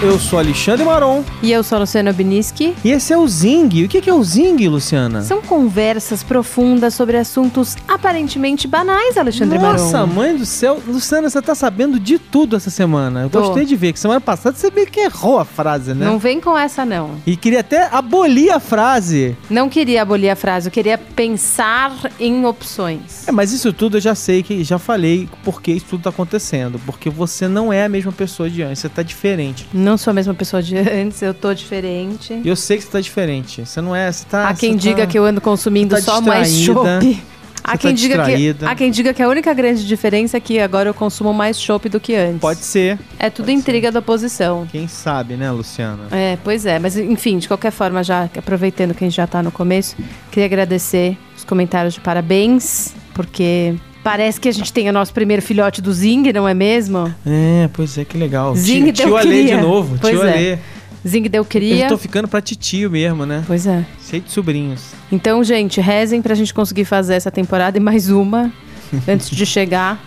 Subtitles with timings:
[0.00, 2.72] eu sou Alexandre Maron E eu sou a Luciana Biniski.
[2.84, 3.84] e esse é o Zing.
[3.84, 5.22] O que é o Zing, Luciana?
[5.22, 10.12] São conversas profundas sobre assuntos aparentemente banais, Alexandre Nossa, Maron.
[10.12, 10.80] mãe do céu.
[10.86, 13.22] Luciana, você tá sabendo de tudo essa semana.
[13.22, 13.40] Eu Tô.
[13.40, 16.06] gostei de ver que semana passada você meio que errou a frase, né?
[16.06, 17.16] Não vem com essa, não.
[17.26, 19.36] E queria até abolir a frase.
[19.50, 23.26] Não queria abolir a frase, eu queria pensar em opções.
[23.26, 26.78] É, mas isso tudo eu já sei que já falei porque isso tudo tá acontecendo.
[26.86, 29.66] Porque você não é a mesma pessoa de antes, você tá diferente.
[29.72, 32.34] Não sou a mesma pessoa de antes, eu tô diferente.
[32.44, 33.64] E eu sei que você tá diferente.
[33.64, 34.48] Você não é, você tá.
[34.48, 37.22] Há quem diga tá- que eu ando consumindo tá só mais chopp.
[37.64, 40.40] Há Você quem, tá diga que, há quem diga que a única grande diferença é
[40.40, 42.40] que agora eu consumo mais chopp do que antes.
[42.40, 42.98] Pode ser.
[43.18, 44.66] É tudo pode intriga da oposição.
[44.72, 46.04] Quem sabe, né, Luciana?
[46.10, 49.42] É, pois é, mas enfim, de qualquer forma, já aproveitando que a gente já tá
[49.42, 49.96] no começo,
[50.30, 55.42] queria agradecer os comentários de parabéns, porque parece que a gente tem o nosso primeiro
[55.42, 57.12] filhote do Zing, não é mesmo?
[57.26, 58.54] É, pois é, que legal.
[58.54, 60.32] Zing tio, deu tio Alê de novo, Pois tio é.
[60.32, 60.58] Alê.
[61.06, 61.88] Zing deu Eu cria.
[61.88, 63.44] tô ficando pra titio mesmo, né?
[63.46, 63.84] Pois é.
[64.08, 64.92] Cheio de sobrinhos.
[65.12, 68.52] Então, gente, rezem pra gente conseguir fazer essa temporada e mais uma
[69.06, 70.02] antes de chegar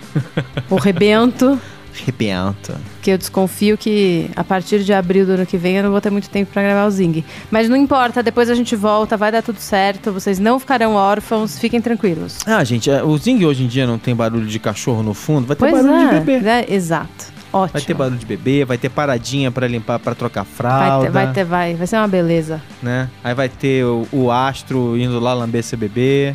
[0.70, 1.60] o rebento.
[2.06, 2.80] Rebenta.
[3.02, 6.02] Que eu desconfio que a partir de abril do ano que vem eu não vou
[6.02, 7.24] ter muito tempo pra gravar o Zing.
[7.50, 11.60] Mas não importa, depois a gente volta, vai dar tudo certo, vocês não ficarão órfãos,
[11.60, 12.40] fiquem tranquilos.
[12.46, 15.48] Ah, gente, é, o Zing hoje em dia não tem barulho de cachorro no fundo,
[15.48, 16.40] vai ter Pois barulho de é, bebê.
[16.40, 16.66] né?
[16.70, 17.42] exato.
[17.54, 17.74] Ótimo.
[17.74, 21.12] Vai ter barulho de bebê, vai ter paradinha pra limpar, pra trocar Vai fralda, ter,
[21.12, 21.74] vai ter, vai.
[21.76, 22.62] Vai ser uma beleza.
[22.82, 23.10] né?
[23.22, 26.34] Aí vai ter o, o astro indo lá lamber seu bebê.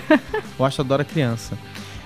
[0.58, 1.58] o astro adora criança.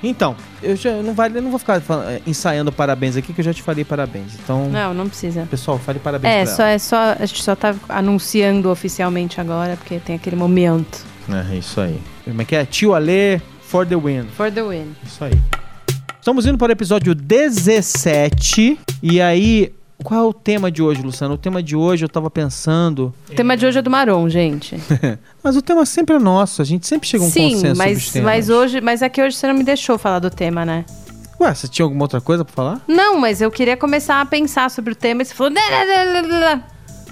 [0.03, 3.53] Então, eu já não, não vou ficar falando, é, ensaiando parabéns aqui, que eu já
[3.53, 4.34] te falei parabéns.
[4.42, 5.47] Então, Não, não precisa.
[5.51, 6.97] pessoal, fale parabéns É, pra só, é só.
[7.19, 11.05] A gente só tá anunciando oficialmente agora, porque tem aquele momento.
[11.29, 11.47] ela.
[11.52, 12.01] É, isso aí.
[12.24, 12.64] Como é que é?
[12.64, 14.24] Tio Alê for the win.
[14.36, 14.95] For the win.
[15.05, 15.33] Isso aí.
[16.19, 18.79] Estamos indo para o episódio 17.
[19.03, 21.34] E aí, qual é o tema de hoje, Luciano?
[21.34, 23.14] O tema de hoje eu tava pensando.
[23.28, 24.77] O tema de hoje é do Maron, gente.
[25.42, 27.72] Mas o tema sempre é nosso, a gente sempre chega a um Sim, consenso sobre
[27.72, 28.24] os mas, temas.
[28.24, 28.80] mas hoje.
[28.80, 30.84] Mas é que hoje você não me deixou falar do tema, né?
[31.40, 32.80] Ué, você tinha alguma outra coisa pra falar?
[32.86, 35.52] Não, mas eu queria começar a pensar sobre o tema e você falou.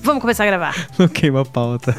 [0.02, 0.86] Vamos começar a gravar.
[0.98, 1.96] Não queima a pauta.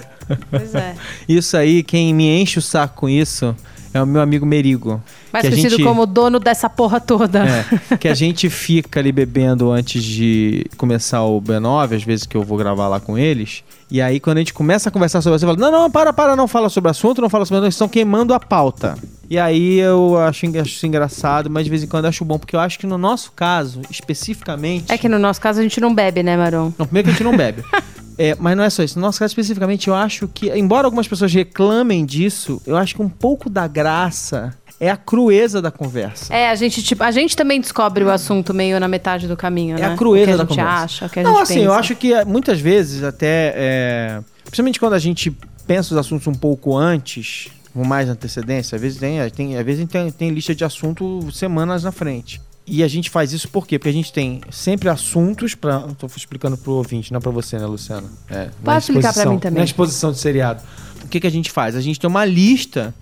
[0.49, 0.95] Pois é.
[1.27, 3.55] Isso aí, quem me enche o saco com isso
[3.93, 5.01] é o meu amigo Merigo.
[5.31, 7.43] Mais que a conhecido gente- como dono dessa porra toda.
[7.91, 12.35] É, que a gente fica ali bebendo antes de começar o B9, às vezes que
[12.37, 13.63] eu vou gravar lá com eles.
[13.91, 16.13] E aí, quando a gente começa a conversar sobre o assunto, fala: Não, não, para,
[16.13, 18.39] para, não fala sobre o assunto, não fala sobre o assunto, eles estão queimando a
[18.39, 18.95] pauta.
[19.27, 22.37] E aí eu acho, acho isso engraçado, mas de vez em quando eu acho bom,
[22.37, 24.91] porque eu acho que no nosso caso, especificamente.
[24.91, 26.71] É que no nosso caso a gente não bebe, né, Maron?
[26.77, 27.63] Não, primeiro que a gente não bebe.
[28.21, 28.99] É, mas não é só isso.
[28.99, 33.01] No nosso caso, especificamente, eu acho que, embora algumas pessoas reclamem disso, eu acho que
[33.01, 36.33] um pouco da graça é a crueza da conversa.
[36.33, 39.77] É, a gente, tipo, a gente também descobre o assunto meio na metade do caminho,
[39.77, 39.93] É né?
[39.93, 40.83] a crueza o que da a gente conversa.
[40.83, 41.65] acha, o que a Não, gente assim, pensa.
[41.65, 45.31] eu acho que eh, muitas vezes até, é, principalmente quando a gente
[45.65, 49.85] pensa os assuntos um pouco antes, com mais antecedência, às vezes tem, tem, às vezes
[49.87, 52.41] tem, tem lista de assunto semanas na frente.
[52.71, 53.79] E a gente faz isso por quê?
[53.79, 57.65] Porque a gente tem sempre assuntos para, tô explicando pro ouvinte, não para você, né,
[57.65, 58.07] Luciana?
[58.29, 59.57] É, Pode explicar pra exposição- mim também.
[59.59, 60.61] Na exposição de seriado.
[61.03, 61.75] O que que a gente faz?
[61.75, 62.93] A gente tem uma lista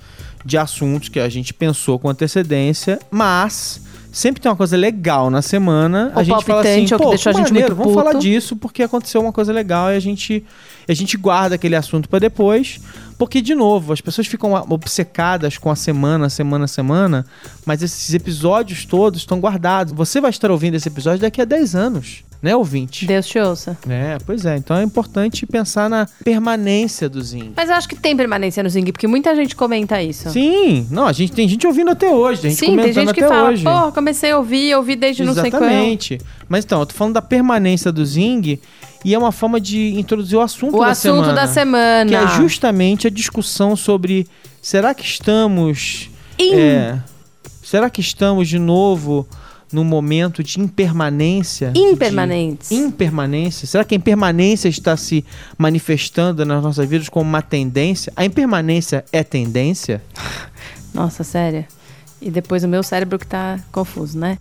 [0.45, 3.81] de assuntos que a gente pensou com antecedência, mas
[4.17, 7.15] sempre tem uma coisa legal na semana, Ou a gente fala assim, que pô, a
[7.15, 10.43] gente maneiro, vamos falar puto." disso porque aconteceu uma coisa legal e a gente
[10.87, 12.79] a gente guarda aquele assunto pra depois,
[13.17, 17.25] porque de novo, as pessoas ficam obcecadas com a semana, semana, semana,
[17.65, 19.93] mas esses episódios todos estão guardados.
[19.93, 23.05] Você vai estar ouvindo esse episódio daqui a 10 anos, né, ouvinte?
[23.05, 23.77] Deus te ouça.
[23.89, 24.57] É, pois é.
[24.57, 27.51] Então é importante pensar na permanência do Zing.
[27.55, 30.29] Mas eu acho que tem permanência no Zing, porque muita gente comenta isso.
[30.29, 33.21] Sim, não, a gente tem gente ouvindo até hoje, tem gente Sim, tem gente que
[33.27, 33.63] fala, hoje.
[33.63, 35.63] pô, comecei a ouvir, ouvi desde não sei quando.
[35.63, 36.19] Exatamente.
[36.47, 38.59] Mas então, eu tô falando da permanência do Zing
[39.03, 41.33] e é uma forma de introduzir o assunto O da assunto semana.
[41.33, 42.09] da semana.
[42.09, 44.27] Que é justamente a discussão sobre
[44.61, 46.09] será que estamos.
[46.39, 46.99] Im- é,
[47.63, 49.27] será que estamos de novo
[49.71, 51.71] num momento de impermanência?
[51.75, 52.71] Impermanentes.
[52.71, 53.67] Impermanência?
[53.67, 55.25] Será que a impermanência está se
[55.57, 58.11] manifestando nas nossas vidas como uma tendência?
[58.15, 60.01] A impermanência é tendência?
[60.93, 61.65] Nossa, sério.
[62.21, 64.37] E depois o meu cérebro que tá confuso, né?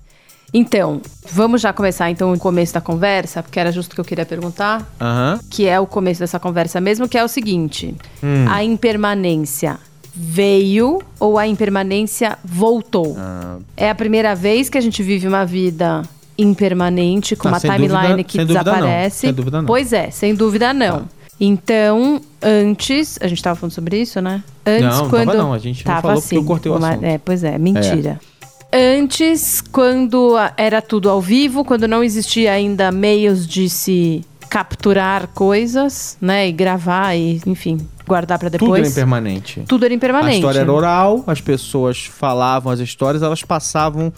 [0.55, 4.05] Então, vamos já começar então o começo da conversa, porque era justo o que eu
[4.05, 5.41] queria perguntar, Aham.
[5.51, 8.47] que é o começo dessa conversa mesmo, que é o seguinte: Hum.
[8.49, 9.79] a impermanência
[10.17, 13.15] veio ou a impermanência voltou?
[13.19, 16.03] Ah, É a primeira vez que a gente vive uma vida
[16.39, 18.45] impermanente, com Ah, uma timeline dúvida- que não.
[18.47, 19.17] desaparece.
[19.19, 19.67] Sem dúvida não.
[19.67, 21.01] Pois é, sem dúvida não.
[21.01, 21.05] Tá.
[21.39, 24.43] Então, antes, a gente tava falando sobre isso, né?
[24.65, 26.89] Antes, Não, quando tava não, a gente não Tava falou porque eu cortei o uma-
[26.91, 27.05] assunto.
[27.05, 28.19] É, pois é, mentira.
[28.73, 36.17] Antes, quando era tudo ao vivo, quando não existia ainda meios de se capturar coisas,
[36.21, 38.93] né, e gravar e, enfim, guardar pra Tudo era depois.
[38.93, 39.65] impermanente.
[39.67, 40.37] Tudo era A impermanente.
[40.37, 44.13] história era oral, as pessoas falavam as histórias, elas passavam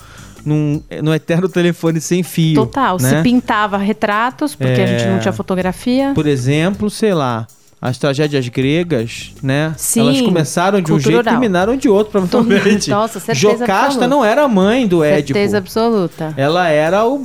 [0.45, 2.55] num, no eterno telefone sem fio.
[2.55, 3.09] Total, né?
[3.17, 5.19] se pintava retratos, porque a gente não É.
[5.19, 6.13] tinha fotografia.
[6.15, 7.47] Por exemplo, sei lá,
[7.81, 9.73] as tragédias gregas, né?
[9.77, 12.91] Sim, Elas começaram de um jeito e terminaram de outro, provavelmente.
[12.91, 14.09] Nossa, certeza Jocasta absoluta.
[14.09, 15.35] não era a mãe do Édipo.
[15.39, 16.35] Certeza absoluta.
[16.37, 17.23] Ela era o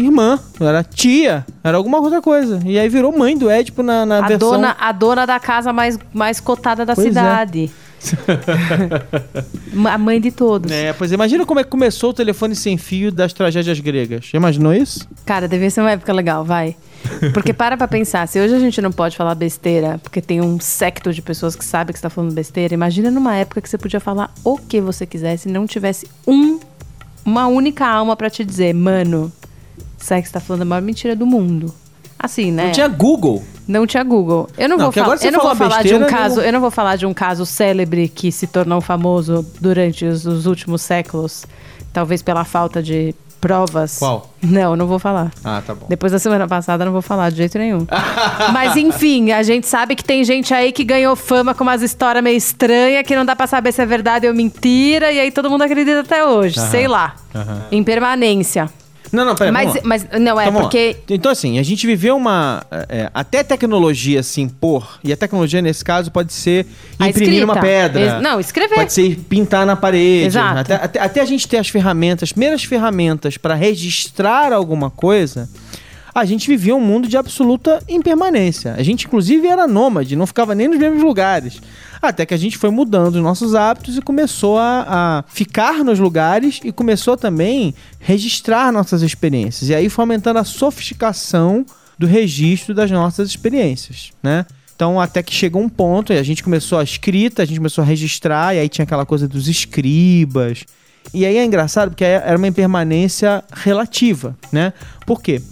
[0.00, 2.60] irmã, era tia, era alguma outra coisa.
[2.64, 4.52] E aí virou mãe do Édipo na, na A versão...
[4.52, 7.10] dona, a dona da casa mais, mais cotada da Pois é.
[7.10, 7.70] cidade.
[9.86, 10.70] a mãe de todos.
[10.70, 14.26] É, pois imagina como é que começou o telefone sem fio das tragédias gregas.
[14.26, 15.08] Já imaginou isso?
[15.24, 16.76] Cara, devia ser uma época legal, vai.
[17.32, 20.58] Porque para pra pensar, se hoje a gente não pode falar besteira, porque tem um
[20.60, 23.78] secto de pessoas que sabe que você tá falando besteira, imagina numa época que você
[23.78, 26.58] podia falar o que você quisesse e não tivesse um,
[27.24, 29.32] uma única alma pra te dizer, mano,
[29.96, 31.72] você tá falando a maior mentira do mundo.
[32.18, 32.66] Assim, né?
[32.66, 33.44] Não tinha Google.
[33.68, 34.48] Não tinha Google.
[34.56, 36.52] Eu não, Não, vou, você eu não vou fala falar de um besteira, caso, eu
[36.52, 40.82] não vou falar de um caso célebre que se tornou famoso durante os, os últimos
[40.82, 41.44] séculos,
[41.92, 43.98] talvez pela falta de provas.
[43.98, 44.32] Qual?
[44.42, 45.30] Não, não vou falar.
[45.44, 45.86] Ah, tá bom.
[45.88, 47.86] Depois da semana passada, eu não vou falar de jeito nenhum.
[48.52, 52.24] Mas enfim, a gente sabe que tem gente aí que ganhou fama com umas histórias
[52.24, 55.50] meio estranhas, que não dá pra saber se é verdade ou mentira, e aí todo
[55.50, 56.58] mundo acredita até hoje.
[56.58, 56.70] Aham.
[56.70, 57.14] Sei lá.
[57.34, 57.62] Aham.
[57.70, 58.70] Impermanência.
[59.12, 60.96] Não, não, peraí, Mas, mas não, é Então, porque.
[61.08, 62.64] Então, assim, a gente viveu uma.
[62.88, 66.66] é, até tecnologia se impor, e a tecnologia, nesse caso, pode ser
[66.98, 68.02] A imprimir uma pedra.
[68.02, 68.74] Ex- não, escrever.
[68.74, 70.26] Pode ser pintar na parede.
[70.26, 70.60] Exato.
[70.60, 75.48] Até, até, até a gente ter as ferramentas, as primeiras ferramentas para registrar alguma coisa.
[76.16, 78.72] A gente vivia um mundo de absoluta impermanência.
[78.72, 81.60] A gente, inclusive, era nômade, não ficava nem nos mesmos lugares.
[82.00, 85.98] Até que a gente foi mudando os nossos hábitos e começou a, a ficar nos
[85.98, 89.68] lugares e começou também registrar nossas experiências.
[89.68, 91.66] E aí foi aumentando a sofisticação
[91.98, 94.46] do registro das nossas experiências, né?
[94.74, 97.82] Então, até que chegou um ponto, e a gente começou a escrita, a gente começou
[97.82, 100.64] a registrar, e aí tinha aquela coisa dos escribas.
[101.12, 104.72] E aí é engraçado porque era uma impermanência relativa, né?
[105.04, 105.42] Por quê?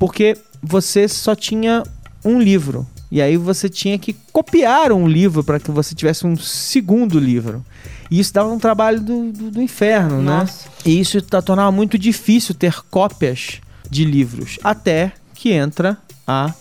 [0.00, 1.84] Porque você só tinha
[2.24, 2.86] um livro.
[3.12, 7.62] E aí você tinha que copiar um livro para que você tivesse um segundo livro.
[8.10, 10.68] E isso dava um trabalho do, do, do inferno, Nossa.
[10.68, 10.74] né?
[10.86, 13.60] E isso ta- tornava muito difícil ter cópias
[13.90, 14.58] de livros.
[14.64, 16.52] Até que entra a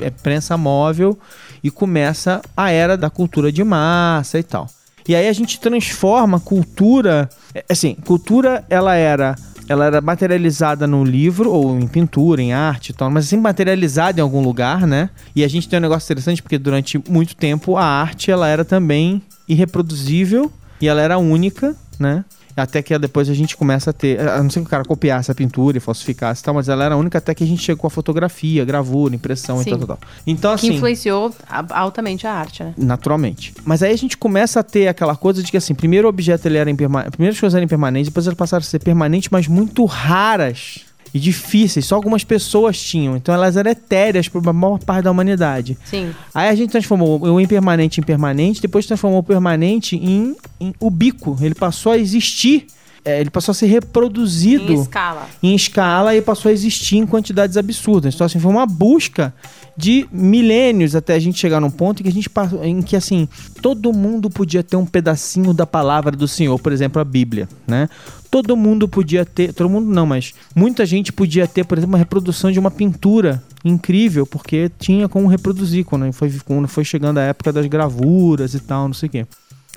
[0.00, 1.18] é, prensa móvel
[1.62, 4.70] e começa a era da cultura de massa e tal.
[5.06, 9.36] E aí a gente transforma a cultura, é, assim, cultura ela era
[9.68, 14.20] ela era materializada no livro ou em pintura, em arte e tal, mas sempre materializada
[14.20, 15.10] em algum lugar, né?
[15.34, 18.64] E a gente tem um negócio interessante porque durante muito tempo a arte ela era
[18.64, 22.24] também irreproduzível e ela era única, né?
[22.56, 24.18] Até que depois a gente começa a ter.
[24.20, 26.84] A não ser que o cara copiasse a pintura e falsificasse e tal, mas ela
[26.84, 29.68] era única até que a gente chegou com a fotografia, gravura, impressão Sim.
[29.68, 29.98] e tal, tal, tal.
[30.26, 30.76] Então, que assim.
[30.76, 32.72] influenciou a- altamente a arte, né?
[32.78, 33.52] Naturalmente.
[33.64, 36.46] Mas aí a gente começa a ter aquela coisa de que, assim, primeiro o objeto
[36.46, 37.10] ele era impermanente.
[37.10, 41.18] Primeiro as coisas eram impermanentes, depois elas passaram a ser permanentes, mas muito raras e
[41.18, 41.86] difíceis.
[41.86, 43.16] Só algumas pessoas tinham.
[43.16, 45.76] Então elas eram etéreas para a maior parte da humanidade.
[45.84, 46.12] Sim.
[46.34, 51.36] Aí a gente transformou o impermanente em permanente, depois transformou o permanente em, em ubíquo.
[51.40, 52.66] Ele passou a existir,
[53.04, 55.28] é, ele passou a ser reproduzido Em escala.
[55.42, 58.14] em escala e passou a existir em quantidades absurdas.
[58.14, 59.32] Então, assim, foi uma busca
[59.76, 62.96] de milênios até a gente chegar num ponto em que a gente passou, em que
[62.96, 63.28] assim,
[63.60, 67.88] todo mundo podia ter um pedacinho da palavra do Senhor, por exemplo, a Bíblia, né?
[68.30, 71.98] Todo mundo podia ter, todo mundo não, mas muita gente podia ter, por exemplo, uma
[71.98, 77.22] reprodução de uma pintura incrível, porque tinha como reproduzir quando foi, quando foi chegando a
[77.22, 79.26] época das gravuras e tal, não sei o quê.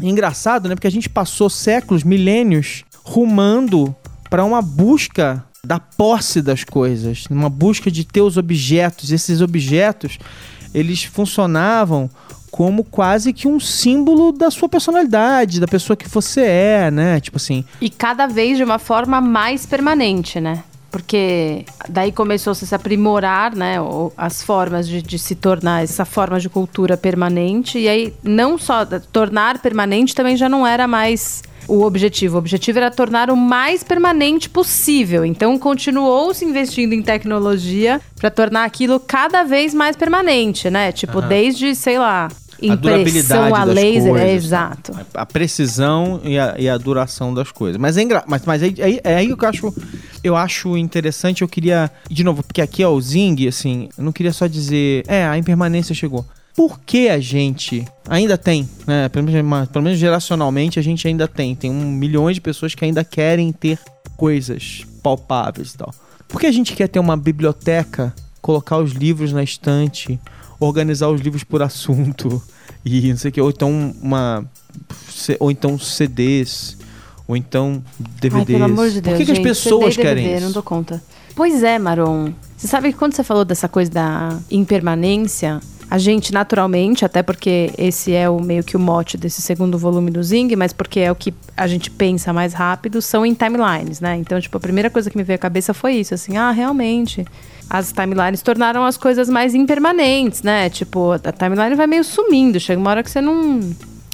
[0.01, 0.75] Engraçado, né?
[0.75, 3.95] Porque a gente passou séculos, milênios, rumando
[4.29, 9.11] para uma busca da posse das coisas, uma busca de ter os objetos.
[9.11, 10.17] Esses objetos,
[10.73, 12.09] eles funcionavam
[12.51, 17.19] como quase que um símbolo da sua personalidade, da pessoa que você é, né?
[17.19, 20.63] Tipo assim, E cada vez de uma forma mais permanente, né?
[20.91, 23.75] Porque daí começou a se aprimorar, né?
[24.17, 27.77] As formas de, de se tornar essa forma de cultura permanente.
[27.77, 32.35] E aí, não só tornar permanente também já não era mais o objetivo.
[32.35, 35.23] O objetivo era tornar o mais permanente possível.
[35.23, 40.91] Então, continuou se investindo em tecnologia para tornar aquilo cada vez mais permanente, né?
[40.91, 42.27] Tipo, desde, sei lá,
[42.61, 44.91] a durabilidade impressão a das laser, coisas, é exato.
[45.13, 47.77] A precisão e a, e a duração das coisas.
[47.79, 48.23] Mas é engra...
[48.27, 49.73] mas, mas aí, aí- é aí que eu acho,
[50.23, 51.41] eu acho interessante.
[51.41, 55.03] Eu queria, de novo, porque aqui é o Zing, assim, eu não queria só dizer,
[55.07, 56.25] é, a impermanência chegou.
[56.55, 59.07] Por que a gente ainda tem, né?
[59.09, 61.55] Pelo menos, pelo menos geracionalmente a gente ainda tem.
[61.55, 63.79] Tem um milhões de pessoas que ainda querem ter
[64.17, 65.93] coisas palpáveis e tal.
[66.27, 70.19] Por que a gente quer ter uma biblioteca, colocar os livros na estante,
[70.59, 72.41] organizar os livros por assunto
[72.83, 74.45] e não sei o que, ou então uma
[75.39, 76.77] ou então CDs,
[77.27, 78.39] ou então DVDs.
[78.39, 80.45] Ai, pelo amor de Deus, Por que, que as gente, pessoas e querem DVD, isso?
[80.45, 81.01] Não dou conta.
[81.35, 82.33] Pois é, Maron.
[82.57, 87.71] Você sabe que quando você falou dessa coisa da impermanência, a gente naturalmente, até porque
[87.77, 91.11] esse é o meio que o mote desse segundo volume do Zing, mas porque é
[91.11, 94.15] o que a gente pensa mais rápido, são em timelines, né?
[94.15, 97.25] Então, tipo, a primeira coisa que me veio à cabeça foi isso, assim, ah, realmente.
[97.67, 100.69] As timelines tornaram as coisas mais impermanentes, né?
[100.69, 102.59] Tipo, a timeline vai meio sumindo.
[102.59, 103.59] Chega uma hora que você não,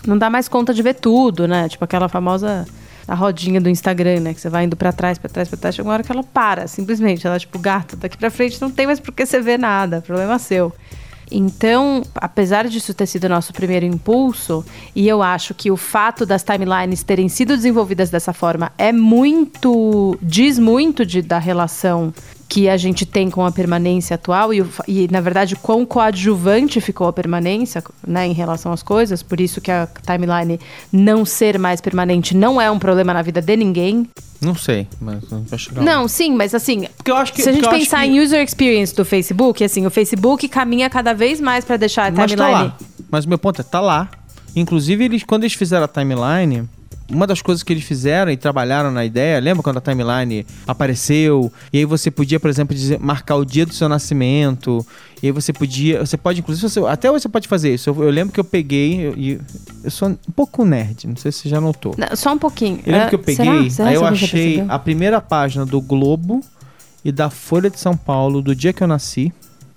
[0.07, 1.67] não dá mais conta de ver tudo, né?
[1.69, 2.65] Tipo aquela famosa
[3.07, 4.33] a rodinha do Instagram, né?
[4.33, 5.75] Que você vai indo pra trás, pra trás, pra trás.
[5.75, 7.25] Chega uma hora que ela para, simplesmente.
[7.25, 10.01] Ela, tipo, gata, daqui pra frente não tem mais por que você ver nada.
[10.01, 10.73] Problema seu.
[11.31, 14.63] Então, apesar disso ter sido nosso primeiro impulso,
[14.95, 20.17] e eu acho que o fato das timelines terem sido desenvolvidas dessa forma é muito.
[20.21, 22.13] diz muito de, da relação
[22.47, 27.07] que a gente tem com a permanência atual e, e, na verdade, quão coadjuvante ficou
[27.07, 29.23] a permanência né, em relação às coisas.
[29.23, 30.59] Por isso que a timeline
[30.91, 34.07] não ser mais permanente não é um problema na vida de ninguém.
[34.39, 35.85] Não sei, mas a gente vai chegar lá.
[35.85, 38.19] Não, sim, mas assim, Porque eu acho que se a gente acho pensar que- em
[38.21, 42.31] user experience do Facebook, assim, o Facebook caminha cada vez mais para deixar a Mas
[42.31, 42.53] timeline.
[42.53, 42.77] tá lá.
[43.09, 44.07] Mas o meu ponto é, tá lá.
[44.55, 46.69] Inclusive, eles, quando eles fizeram a timeline,
[47.09, 51.51] uma das coisas que eles fizeram e trabalharam na ideia, lembra quando a timeline apareceu?
[51.71, 54.85] E aí você podia, por exemplo, dizer, marcar o dia do seu nascimento.
[55.21, 56.05] E aí você podia.
[56.05, 57.89] Você pode, inclusive, você- até você pode fazer isso.
[57.89, 59.07] Eu, eu lembro que eu peguei.
[59.07, 59.39] Eu,
[59.83, 61.95] eu sou um pouco nerd, não sei se você já notou.
[61.97, 62.79] Não, só um pouquinho.
[62.85, 63.51] Eu lembro Ah, que eu será?
[63.53, 66.41] peguei, Será aí eu achei a primeira página do Globo
[67.03, 69.31] e da Folha de São Paulo do dia que eu nasci.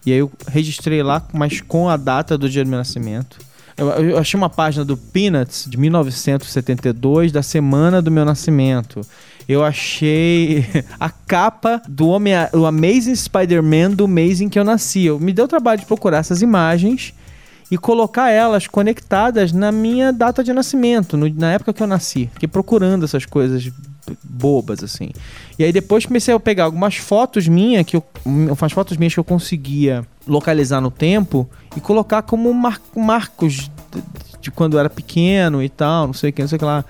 [0.06, 3.38] E aí eu registrei lá, mas com a data do dia do meu nascimento.
[3.78, 9.00] Eu, achei uma página do Peanuts de 1972, da semana do meu nascimento.
[9.48, 10.64] Eu achei
[10.98, 15.04] a capa do Homem, o Amazing Spider-Man do mês em que eu nasci.
[15.06, 17.14] Eu, me deu trabalho de procurar essas imagens
[17.70, 22.28] e colocar elas conectadas na minha data de nascimento, no- na época que eu nasci.
[22.34, 23.70] Fiquei procurando essas coisas
[24.22, 25.10] bobas, assim.
[25.58, 29.20] E aí depois comecei a pegar algumas fotos minhas, que eu, umas fotos minhas que
[29.20, 34.02] eu conseguia localizar no tempo e colocar como mar- marcos de,
[34.40, 36.64] de quando eu era pequeno e tal, não sei o que, não sei o que
[36.64, 36.84] lá.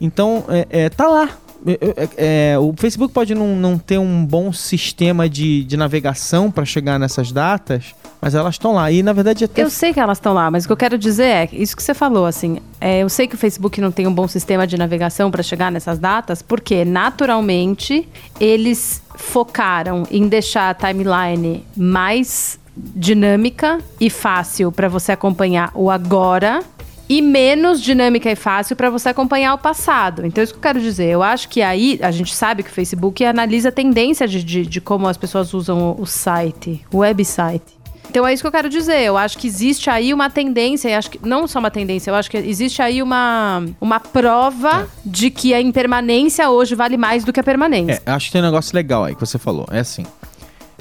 [0.00, 1.28] Então, é, é, tá lá.
[1.64, 6.64] É, é, o Facebook pode não, não ter um bom sistema de, de navegação para
[6.64, 8.88] chegar nessas datas, mas elas estão lá.
[8.92, 10.96] E na verdade até Eu sei que elas estão lá, mas o que eu quero
[10.96, 12.58] dizer é isso que você falou, assim.
[12.80, 15.72] é, eu sei que o Facebook não tem um bom sistema de navegação para chegar
[15.72, 24.88] nessas datas, porque naturalmente eles focaram em deixar a timeline mais dinâmica e fácil para
[24.88, 26.62] você acompanhar o agora
[27.08, 30.24] e menos dinâmica e fácil para você acompanhar o passado.
[30.24, 31.10] Então, isso que eu quero dizer.
[31.10, 34.64] Eu acho que aí a gente sabe que o Facebook analisa a tendência de, de,
[34.64, 37.81] de como as pessoas usam o, site, o website.
[38.12, 39.00] Então é isso que eu quero dizer.
[39.00, 42.14] Eu acho que existe aí uma tendência, e acho que não só uma tendência, eu
[42.14, 47.32] acho que existe aí uma, uma prova de que a impermanência hoje vale mais do
[47.32, 48.02] que a permanência.
[48.04, 49.66] É, acho que tem um negócio legal aí que você falou.
[49.70, 50.04] É assim.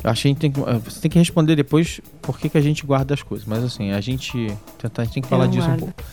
[0.04, 0.60] Eu acho que a gente tem que.
[0.60, 3.48] Você tem que responder depois por que, que a gente guarda as coisas.
[3.48, 4.54] Mas assim, a gente.
[4.78, 5.84] Tentar, a gente tem que falar disso guardo.
[5.84, 6.04] um pouco.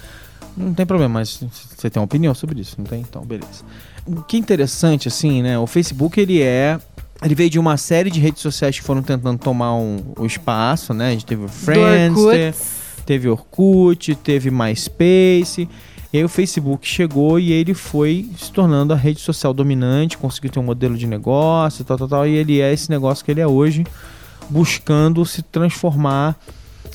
[0.56, 1.42] Não tem problema, mas
[1.76, 3.00] você tem uma opinião sobre isso, não tem?
[3.00, 3.64] Então, beleza.
[4.06, 5.58] O que é interessante, assim, né?
[5.58, 6.78] O Facebook, ele é.
[7.22, 10.94] Ele veio de uma série de redes sociais que foram tentando tomar um, o espaço,
[10.94, 11.08] né?
[11.08, 12.54] A gente teve o Friendster,
[13.04, 15.68] teve Orkut, teve MySpace.
[16.12, 20.50] E aí o Facebook chegou e ele foi se tornando a rede social dominante, conseguiu
[20.50, 22.26] ter um modelo de negócio, tal, tal, tal.
[22.26, 23.84] E ele é esse negócio que ele é hoje,
[24.48, 26.36] buscando se transformar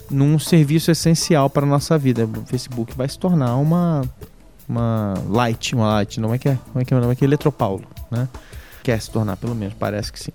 [0.10, 2.26] num serviço essencial para a nossa vida.
[2.26, 4.04] O Facebook vai se tornar uma
[4.68, 7.24] uma light, uma light, não é que é, como é que é, não é que
[7.24, 8.28] é Eletropaulo, né?
[8.84, 10.32] Quer se tornar, pelo menos, parece que sim.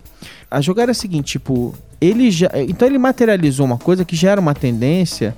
[0.51, 4.31] A jogada é a seguinte, tipo, ele já, então ele materializou uma coisa que já
[4.31, 5.37] era uma tendência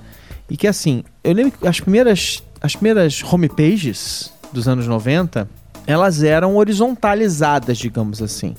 [0.49, 5.49] e que assim, eu lembro que as primeiras as primeiras homepages dos anos 90,
[5.87, 8.55] elas eram horizontalizadas, digamos assim.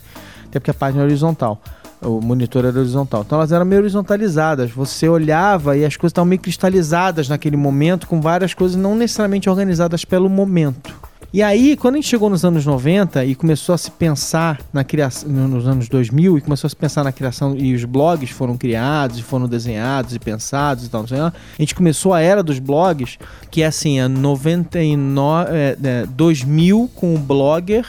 [0.46, 1.62] Até porque a página é horizontal.
[2.00, 3.22] O monitor era horizontal.
[3.22, 4.72] Então elas eram meio horizontalizadas.
[4.72, 9.48] Você olhava e as coisas estavam meio cristalizadas naquele momento, com várias coisas não necessariamente
[9.48, 10.92] organizadas pelo momento.
[11.34, 14.84] E aí, quando a gente chegou nos anos 90 e começou a se pensar na
[14.84, 18.54] criação, nos anos 2000, e começou a se pensar na criação, e os blogs foram
[18.58, 22.20] criados, e foram desenhados, e pensados e tal, não sei lá, a gente começou a
[22.20, 23.18] era dos blogs,
[23.50, 27.86] que é assim, a 99, é, é, 2000 com o Blogger,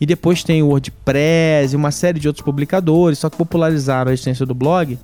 [0.00, 4.14] e depois tem o WordPress e uma série de outros publicadores, só que popularizaram a
[4.14, 4.98] existência do blog.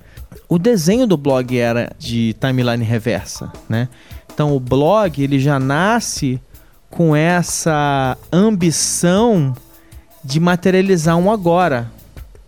[0.49, 3.87] O desenho do blog era de timeline reversa, né?
[4.33, 6.41] Então o blog ele já nasce
[6.89, 9.55] com essa ambição
[10.23, 11.91] de materializar um agora.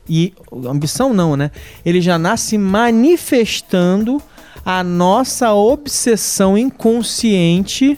[0.07, 0.33] E
[0.65, 1.51] ambição não, né?
[1.85, 4.21] Ele já nasce manifestando
[4.65, 7.97] a nossa obsessão inconsciente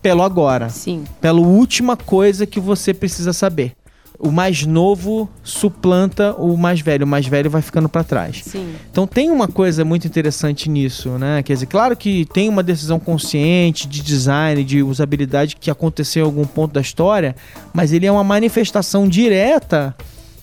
[0.00, 0.68] pelo agora.
[0.68, 1.04] Sim.
[1.20, 3.74] Pela última coisa que você precisa saber.
[4.24, 8.40] O mais novo suplanta o mais velho, o mais velho vai ficando para trás.
[8.44, 8.72] Sim.
[8.88, 11.42] Então tem uma coisa muito interessante nisso, né?
[11.42, 16.26] Quer dizer, claro que tem uma decisão consciente de design, de usabilidade que aconteceu em
[16.26, 17.34] algum ponto da história,
[17.74, 19.92] mas ele é uma manifestação direta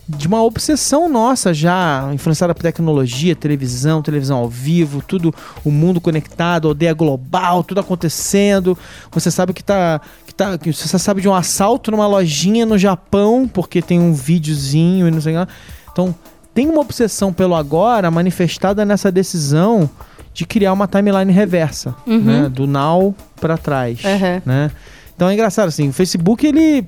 [0.09, 5.31] de uma obsessão nossa já, influenciada por tecnologia, televisão, televisão ao vivo, tudo,
[5.63, 8.75] o mundo conectado, aldeia global, tudo acontecendo.
[9.11, 12.75] Você sabe que tá, que tá, que você sabe de um assalto numa lojinha no
[12.75, 15.47] Japão, porque tem um videozinho e não sei o que lá.
[15.91, 16.15] Então,
[16.55, 19.87] tem uma obsessão pelo agora manifestada nessa decisão
[20.33, 22.19] de criar uma timeline reversa, Uhum.
[22.19, 24.41] né, do now para trás, Uhum.
[24.43, 24.71] né?
[25.15, 26.87] Então é engraçado assim, o Facebook ele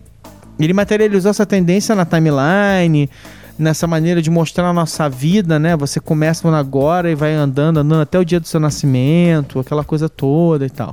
[0.60, 3.10] ele materializou essa tendência na timeline,
[3.58, 5.76] nessa maneira de mostrar a nossa vida, né?
[5.78, 9.84] Você começa no agora e vai andando, andando até o dia do seu nascimento, aquela
[9.84, 10.92] coisa toda e tal.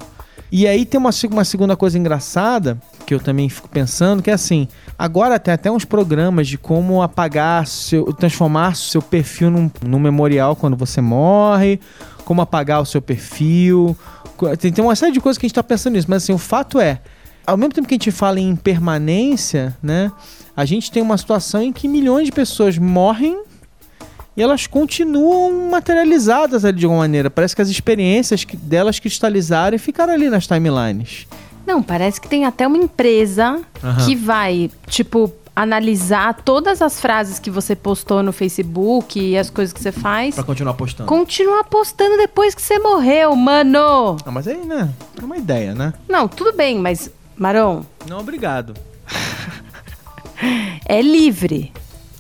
[0.51, 4.35] E aí tem uma, uma segunda coisa engraçada que eu também fico pensando, que é
[4.35, 4.67] assim,
[4.99, 10.57] agora tem até uns programas de como apagar seu, transformar seu perfil num, num memorial
[10.57, 11.81] quando você morre,
[12.25, 13.97] como apagar o seu perfil.
[14.59, 16.39] Tem, tem uma série de coisas que a gente tá pensando nisso, mas assim, o
[16.39, 17.01] fato é,
[17.49, 20.13] ao mesmo tempo que a gente fala em permanência, né?
[20.55, 23.43] A gente tem uma situação em que milhões de pessoas morrem
[24.37, 27.31] e elas continuam materializadas ali de alguma maneira.
[27.31, 31.27] Parece que as experiências delas cristalizaram e ficaram ali nas timelines.
[31.67, 34.05] Não, parece que tem até uma empresa Aham.
[34.05, 39.73] que vai, tipo, analisar todas as frases que você postou no Facebook e as coisas
[39.73, 40.35] que você faz.
[40.35, 41.09] Pra continuar postando.
[41.09, 44.17] Continua postando depois que você morreu, mano.
[44.25, 44.89] Ah, mas aí, né?
[45.21, 45.93] É uma ideia, né?
[46.09, 48.75] Não, tudo bem, mas, Maron, Não, obrigado.
[50.87, 51.73] é livre.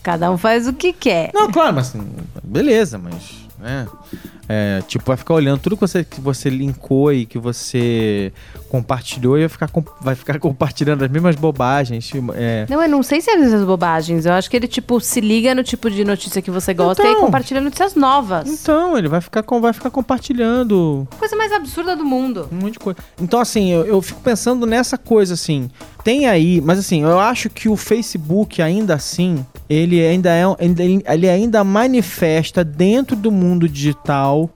[0.02, 1.31] Cada um faz o que quer.
[1.35, 2.07] Não, claro, mas assim,
[2.42, 3.47] beleza, mas.
[3.60, 3.86] Né?
[4.48, 8.32] É, tipo, vai ficar olhando tudo que você, que você linkou e que você
[8.68, 12.06] compartilhou e vai ficar, vai ficar compartilhando as mesmas bobagens.
[12.06, 14.24] tipo, É, Não, eu não sei se é essas bobagens.
[14.26, 17.06] Eu acho que ele, tipo, se liga no tipo de notícia que você gosta e
[17.06, 17.24] aí Então.
[17.26, 18.48] compartilha notícias novas.
[18.48, 22.48] então, ele vai ficar, com- vai ficar compartilhando Coisa mais absurda do mundo.
[22.52, 22.98] um monte de coisa.
[23.20, 25.70] Então, assim, eu, eu fico pensando nessa coisa, assim.
[26.04, 30.42] Tem aí, mas assim, eu acho que o Facebook, ainda assim, ele ainda é.
[31.09, 34.50] Ele, ainda manifesta dentro do mundo digital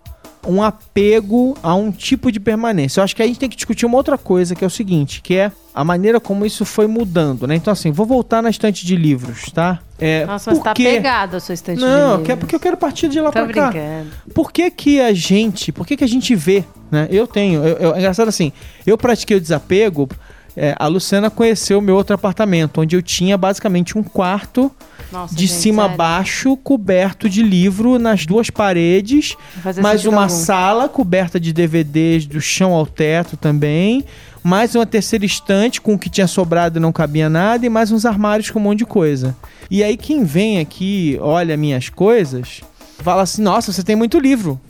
[0.44, 2.98] um apego a um tipo de permanência.
[2.98, 5.20] Eu acho que a gente tem que discutir uma outra coisa, que é o seguinte,
[5.22, 7.54] que é a maneira como isso foi mudando, né?
[7.54, 9.78] Então, assim, vou voltar na estante de livros, tá?
[10.00, 10.82] É, Nossa, mas por tá quê?
[10.84, 12.26] pegado a sua estante de Não, livros.
[12.26, 13.70] que é porque eu quero partir de lá Tô pra cá.
[13.70, 14.10] brincando.
[14.34, 17.06] Por que que a gente, por que que a gente vê, né?
[17.08, 18.50] Eu tenho, eu- eu- é engraçado assim,
[18.84, 20.08] eu pratiquei o desapego,
[20.56, 24.70] é, a Luciana conheceu o meu outro apartamento, onde eu tinha basicamente um quarto
[25.10, 29.36] Nossa, de gente, cima a baixo, coberto de livro nas duas paredes,
[29.80, 30.34] mais uma algum.
[30.34, 34.04] sala coberta de DVDs do chão ao teto também,
[34.42, 37.90] mais uma terceira estante com o que tinha sobrado e não cabia nada, e mais
[37.90, 39.34] uns armários com um monte de coisa.
[39.70, 42.60] E aí quem vem aqui, olha minhas coisas,
[42.98, 44.60] fala assim, nossa, você tem muito livro.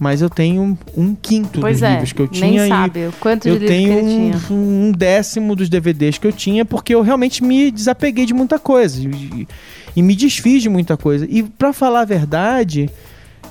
[0.00, 3.06] Mas eu tenho um quinto Pois dos é, livros que eu nem tinha e sabe
[3.06, 4.56] o quanto de eu livro tenho que ele um, tinha.
[4.56, 8.98] um décimo dos DVDs que eu tinha porque eu realmente me desapeguei de muita coisa
[9.02, 9.46] e,
[9.94, 11.26] e me desfiz de muita coisa.
[11.28, 12.88] E pra falar a verdade,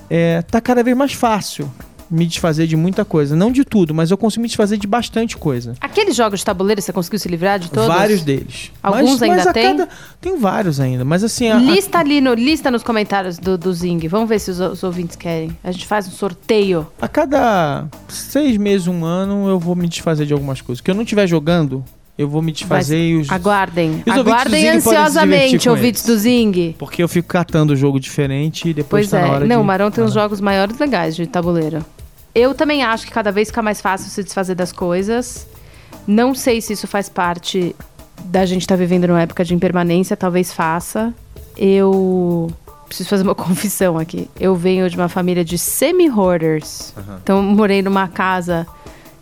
[0.10, 1.72] é, tá cada vez mais fácil
[2.10, 3.36] me desfazer de muita coisa.
[3.36, 5.76] Não de tudo, mas eu consigo me desfazer de bastante coisa.
[5.80, 7.88] Aqueles jogos de tabuleiro, você conseguiu se livrar de todos?
[7.88, 8.72] Vários deles.
[8.82, 9.78] Alguns mas, ainda mas a tem?
[9.78, 11.48] cada- Tem vários ainda, mas assim...
[11.50, 14.08] a- a- Lista ali no, lista nos comentários do, do Zing.
[14.08, 15.56] Vamos ver se os, os ouvintes querem.
[15.63, 16.88] A gente faz um sorteio.
[17.02, 20.82] A cada seis meses, um ano, eu vou me desfazer de algumas coisas.
[20.82, 21.84] Que eu não estiver jogando,
[22.20, 23.32] eu vou me desfazer e os...
[23.32, 24.04] Aguardem.
[24.06, 26.76] E os Aguardem ansiosamente, ouvintes do Zing.
[26.78, 29.36] Porque eu fico catando jogo diferente e depois Pois tá na é.
[29.38, 29.62] hora Não, de...
[29.62, 31.84] o Marão tem uns Ah, jogos maiores legais de tabuleiro.
[32.36, 35.48] Eu também acho que cada vez fica mais fácil se desfazer das coisas.
[36.06, 37.74] Não sei se isso faz parte
[38.26, 41.14] da gente estar vivendo numa época de impermanência, talvez faça.
[41.56, 42.52] Eu
[42.86, 44.30] preciso fazer uma confissão aqui.
[44.38, 46.94] Eu venho de uma família de semi-hoarders.
[47.24, 48.68] Então, eu morei numa casa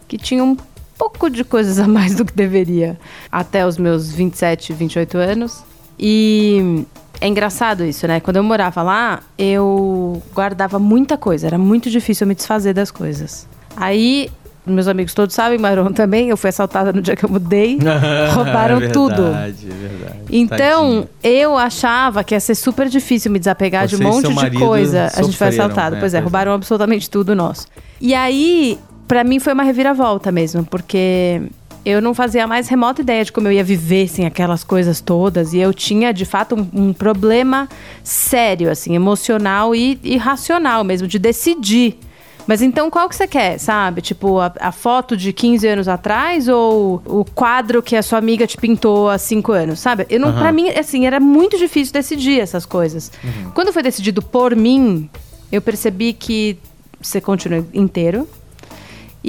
[0.08, 0.58] que tinha um
[0.98, 2.98] pouco de coisas a mais do que deveria
[3.32, 5.64] até os meus 27, 28 anos.
[6.00, 6.86] E
[7.20, 8.20] é engraçado isso, né?
[8.20, 12.92] Quando eu morava lá, eu guardava muita coisa, era muito difícil eu me desfazer das
[12.92, 13.48] coisas.
[13.76, 14.30] Aí,
[14.66, 17.80] meus amigos todos sabem, Maron também, eu fui assaltada no dia que eu mudei,
[18.34, 19.24] roubaram é tudo.
[19.24, 20.18] verdade, É verdade.
[20.30, 21.10] Então, Tadinho.
[21.24, 24.58] eu achava que ia ser super difícil me desapegar de Você um e monte de
[24.60, 25.12] coisa.
[25.16, 25.96] A gente foi assaltado.
[25.96, 26.00] né?
[26.00, 26.20] Pois é, Pois é.
[26.20, 27.66] roubaram absolutamente tudo nosso.
[28.00, 31.42] E aí, pra mim foi uma reviravolta mesmo, porque
[31.86, 35.00] eu não fazia a mais remota ideia de como eu ia viver sem aquelas coisas
[35.00, 35.54] todas.
[35.54, 37.70] E eu tinha, de fato, um, um problema
[38.04, 41.98] sério, assim, emocional e, e racional mesmo, de decidir.
[42.46, 44.02] Mas então qual que você quer, sabe?
[44.02, 48.48] Tipo, a, a foto de 15 anos atrás ou o quadro que a sua amiga
[48.48, 50.06] te pintou há 5 anos, sabe?
[50.10, 50.40] Eu não, Aham.
[50.40, 53.12] Pra mim, assim, era muito difícil decidir essas coisas.
[53.54, 55.10] Quando foi decidido por mim,
[55.52, 56.58] eu percebi que
[57.02, 58.28] você continua inteiro.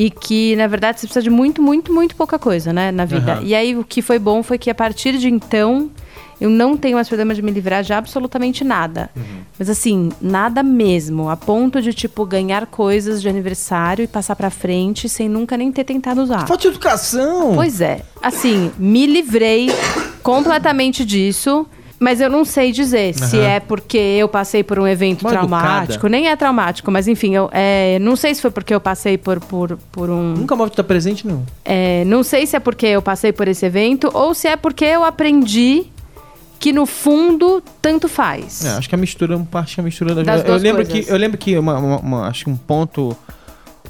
[0.01, 3.33] E que, na verdade, você precisa de muito, muito, muito pouca coisa, né, na vida.
[3.33, 3.43] Aham.
[3.43, 5.91] E aí, o que foi bom foi que, a partir de então,
[6.41, 9.11] eu não tenho mais problema de me livrar de absolutamente nada.
[9.59, 11.29] Mas, assim, nada mesmo.
[11.29, 15.73] A ponto de, tipo, ganhar coisas de aniversário e passar pra frente sem nunca nem
[15.73, 16.47] ter tentado usar.
[16.47, 17.57] Falta de educação.
[17.57, 18.03] Pois é.
[18.23, 19.69] Assim, me livrei
[20.23, 21.67] completamente disso.
[22.01, 23.45] Mas eu não sei dizer se Aham.
[23.47, 25.93] é porque eu passei por um evento Mal traumático.
[25.95, 26.09] educada.
[26.09, 29.41] Nem é traumático, mas enfim, eu é, não sei se foi porque eu passei por,
[29.41, 30.35] por, por um.
[30.35, 31.45] Nunca mais tá presente, não.
[31.65, 34.85] é, não sei se é porque eu passei por esse evento ou se é porque
[34.85, 35.87] eu aprendi
[36.61, 38.65] que no fundo tanto faz.
[38.65, 41.05] É, acho que a mistura, acho que a mistura das, Das eu lembro coisas.
[41.07, 43.17] que eu lembro que uma, uma- uma- acho que um ponto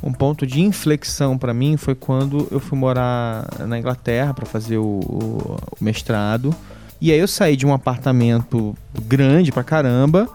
[0.03, 4.79] um ponto de inflexão pra mim foi quando eu fui morar na Inglaterra pra fazer
[4.79, 6.55] o, o- o mestrado.
[7.01, 8.75] E aí eu saí de um apartamento
[9.07, 10.29] grande pra caramba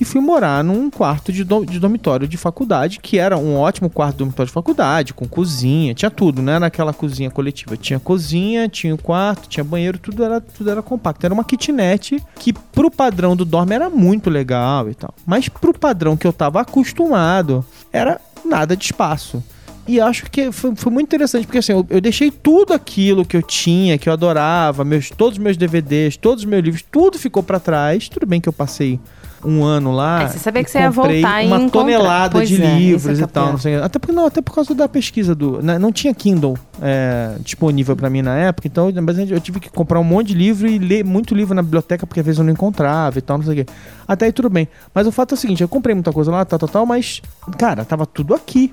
[0.00, 3.88] e fui morar num quarto de, do- de dormitório de faculdade, que era um ótimo
[3.88, 6.58] quarto de dormitório de faculdade, com cozinha, tinha tudo, né?
[6.58, 7.76] Naquela cozinha coletiva.
[7.76, 11.24] Tinha cozinha, tinha quarto, tinha banheiro, tudo era, tudo era compacto.
[11.24, 15.14] Era uma kitnet que, pro padrão do dorme, era muito legal e tal.
[15.24, 19.42] Mas pro padrão que eu tava acostumado, era nada de espaço.
[19.86, 23.36] E acho que foi, foi muito interessante, porque assim, eu, eu deixei tudo aquilo que
[23.36, 27.18] eu tinha, que eu adorava, meus, todos os meus DVDs, todos os meus livros, tudo
[27.18, 28.08] ficou pra trás.
[28.08, 28.98] Tudo bem que eu passei
[29.44, 30.22] um ano lá.
[30.22, 33.26] É, você sabia que você ia voltar uma tonelada de é, é livros é e
[33.26, 33.52] tal.
[33.52, 35.62] Não sei, até, porque, não, até por causa da pesquisa do.
[35.62, 39.70] né, não tinha Kindle é, disponível pra mim na época, então mas eu tive que
[39.70, 42.44] comprar um monte de livro e ler muito livro na biblioteca, porque às vezes eu
[42.44, 43.72] não encontrava e tal, não sei o quê.
[44.08, 44.68] Até aí tudo bem.
[44.94, 47.20] Mas o fato é o seguinte: eu comprei muita coisa lá, tal, tal, tal, mas,
[47.58, 48.72] cara, tava tudo aqui.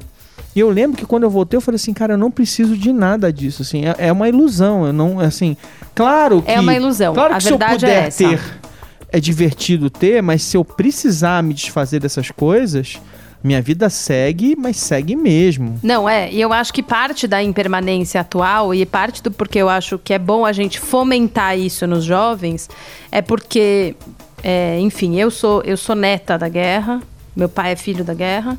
[0.55, 2.91] E eu lembro que quando eu voltei, eu falei assim, cara, eu não preciso de
[2.91, 5.55] nada disso, assim, é, é uma ilusão, eu não, assim,
[5.95, 6.51] claro que...
[6.51, 7.13] É uma ilusão.
[7.13, 8.27] Claro A que se eu verdade é puder essa.
[8.27, 8.41] ter,
[9.09, 12.99] é divertido ter, mas se eu precisar me desfazer dessas coisas,
[13.43, 15.79] minha vida segue, mas segue mesmo.
[15.81, 16.31] Não, é.
[16.31, 20.13] E eu acho que parte da impermanência atual e parte do porque eu acho que
[20.13, 22.69] é bom a gente fomentar isso nos jovens
[23.11, 23.95] é porque,
[24.43, 27.01] é, enfim, eu sou, eu sou neta da guerra,
[27.35, 28.57] meu pai é filho da guerra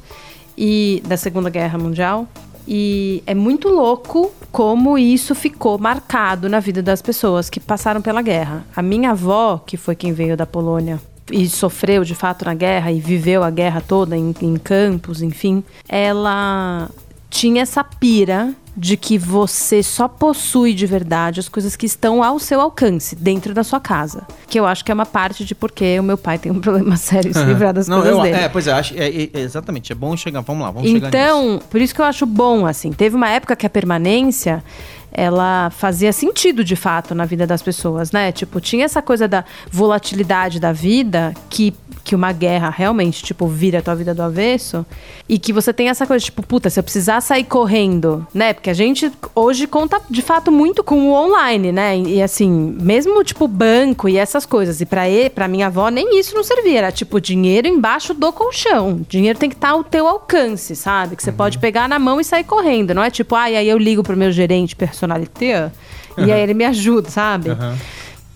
[0.57, 2.29] e da Segunda Guerra Mundial.
[2.67, 8.23] E é muito louco como isso ficou marcado na vida das pessoas que passaram pela
[8.23, 8.65] guerra.
[8.75, 12.93] A minha avó, que foi quem veio da Polônia e sofreu de fato na guerra
[12.93, 16.91] e viveu a guerra toda em, em campos, enfim, ela
[17.33, 22.39] tinha essa pira de que você só possui de verdade as coisas que estão ao
[22.39, 24.27] seu alcance, dentro da sua casa.
[24.49, 26.97] Que eu acho que é uma parte de porque o meu pai tem um problema
[26.97, 28.37] sério em se livrar das Não, coisas eu, dele.
[28.37, 31.09] é, pois é, acho, é, é, exatamente, é bom chegar, vamos lá, vamos chegar nisso.
[31.09, 32.93] Então, por isso que eu acho bom, assim.
[32.93, 34.63] Teve uma época que a permanência,
[35.11, 38.31] ela fazia sentido, de fato, na vida das pessoas, né?
[38.31, 43.79] Tipo, tinha essa coisa da volatilidade da vida que, que uma guerra realmente, tipo, vira
[43.79, 44.85] a tua vida do avesso.
[45.29, 48.53] E que você tem essa coisa, tipo, puta, se eu precisar sair correndo, né?
[48.53, 51.99] Porque a gente hoje conta, de fato, muito com o online, né?
[51.99, 54.81] E, assim, mesmo, tipo, banco e essas coisas.
[54.81, 56.79] E pra, ele, pra minha avó, nem isso não servia.
[56.79, 59.01] Era, tipo, dinheiro embaixo do colchão.
[59.09, 61.17] Dinheiro tem que estar ao teu alcance, sabe?
[61.17, 62.95] Que você pode pegar na mão e sair correndo.
[62.95, 65.71] Não é tipo, ah, e aí eu ligo pro meu gerente personalité
[66.17, 67.51] e aí ele me ajuda, sabe?
[67.51, 67.77] Aham.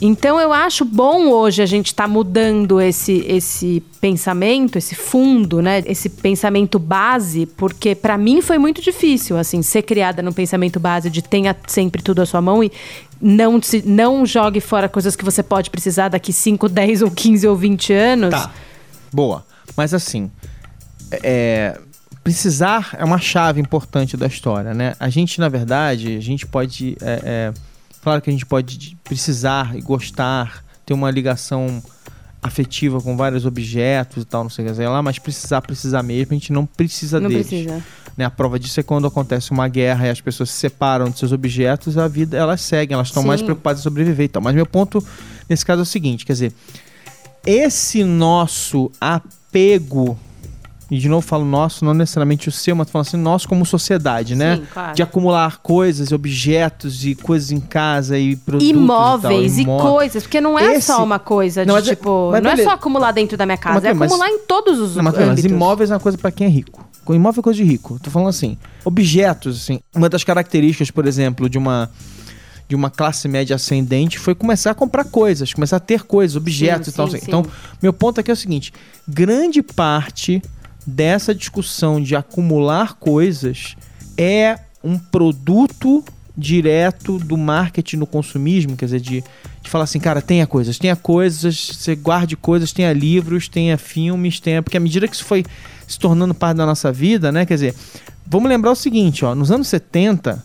[0.00, 5.82] Então eu acho bom hoje a gente estar mudando esse, esse pensamento, esse fundo, né?
[5.86, 11.08] Esse pensamento base, porque pra mim foi muito difícil, assim, ser criada num pensamento base
[11.08, 12.70] de tenha sempre tudo à sua mão e
[13.18, 17.48] não, se, não jogue fora coisas que você pode precisar daqui 5, 10 ou 15
[17.48, 18.30] ou 20 anos.
[18.30, 18.52] Tá.
[19.10, 19.46] Boa.
[19.74, 20.30] Mas assim,
[21.22, 21.78] é,
[22.22, 24.94] precisar é uma chave importante da história, né?
[25.00, 26.98] A gente, na verdade, a gente pode.
[27.00, 27.75] é, é,
[28.06, 31.82] claro que a gente pode precisar e gostar, ter uma ligação
[32.40, 36.30] afetiva com vários objetos e tal, não sei o que lá, mas precisar, precisar mesmo,
[36.30, 37.48] a gente não precisa Não deles.
[37.48, 37.82] precisa.
[38.16, 38.24] Né?
[38.24, 41.32] A prova disso é quando acontece uma guerra e as pessoas se separam de seus
[41.32, 44.40] objetos, a vida elas seguem, elas estão mais preocupadas em sobreviver e tal.
[44.40, 45.04] Mas meu ponto
[45.48, 46.52] nesse caso é o seguinte, quer dizer,
[47.44, 50.16] esse nosso apego,
[50.90, 54.34] e de novo falo nosso, não necessariamente o seu, mas falando assim, nosso como sociedade,
[54.36, 54.56] né?
[54.56, 54.94] Sim, claro.
[54.94, 59.90] De acumular coisas, objetos e coisas em casa e produtos Imóveis e, e, tal, imó-
[59.90, 62.28] coisas, porque não é Esse- só uma coisa de Não, mas é- tipo.
[62.30, 65.02] mas não é só acumular dentro da minha casa, é acumular em todos os Não,
[65.02, 65.44] mas, âmbitos.
[65.44, 66.84] imóveis é uma coisa pra quem é rico.
[67.08, 67.98] Imóvel é coisa de rico.
[68.02, 69.80] Tô falando assim, objetos, assim.
[69.94, 71.90] Uma das características, por exemplo, de uma
[72.68, 76.86] de uma classe média ascendente foi começar a comprar coisas, começar a ter coisas, objetos
[76.88, 77.06] Sim, e tal.
[77.08, 77.24] sim, assim.
[77.26, 77.30] sim.
[77.30, 77.46] Então,
[77.80, 78.72] meu ponto aqui é o seguinte:
[79.06, 80.42] grande parte
[80.86, 83.76] dessa discussão de acumular coisas
[84.16, 86.04] é um produto
[86.36, 89.24] direto do marketing no consumismo, quer dizer, de,
[89.62, 94.38] de falar assim, cara, tenha coisas, tenha coisas, você guarde coisas, tenha livros, tenha filmes,
[94.38, 94.62] tenha.
[94.62, 95.44] Porque à medida que isso foi
[95.88, 97.46] se tornando parte da nossa vida, né?
[97.46, 97.74] Quer dizer,
[98.26, 100.44] vamos lembrar o seguinte, ó, nos anos 70,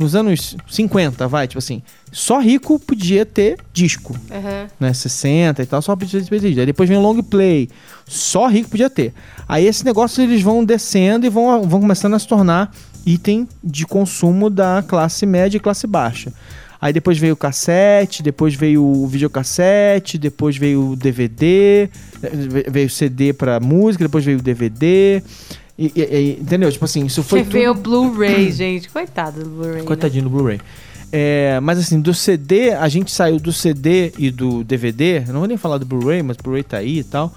[0.00, 4.66] nos anos 50, vai, tipo assim, só rico podia ter disco Aham.
[4.80, 6.60] né, 60 e tal, só podia ter disco.
[6.60, 7.68] Aí depois vem o long play,
[8.06, 9.12] só rico podia ter.
[9.46, 13.86] Aí esse negócio eles vão descendo e vão, vão começando a se tornar item de
[13.86, 16.32] consumo da classe média e classe baixa.
[16.80, 21.90] Aí depois veio o cassete, depois veio o videocassete, depois veio o DVD,
[22.22, 25.22] eh, veio o CD pra música, depois veio o DVD.
[25.82, 26.70] E, e- e- entendeu?
[26.70, 27.52] Tipo assim, isso foi Você tudo...
[27.54, 28.90] vê o Blu-ray, gente.
[28.90, 29.76] Coitado do Blu-ray.
[29.76, 29.82] né?
[29.84, 30.60] Coitadinho do Blu-ray.
[31.10, 35.24] É, mas assim, do CD, a gente saiu do CD e do DVD.
[35.26, 37.34] Eu não vou nem falar do Blu-ray, mas o Blu-ray tá aí e tal.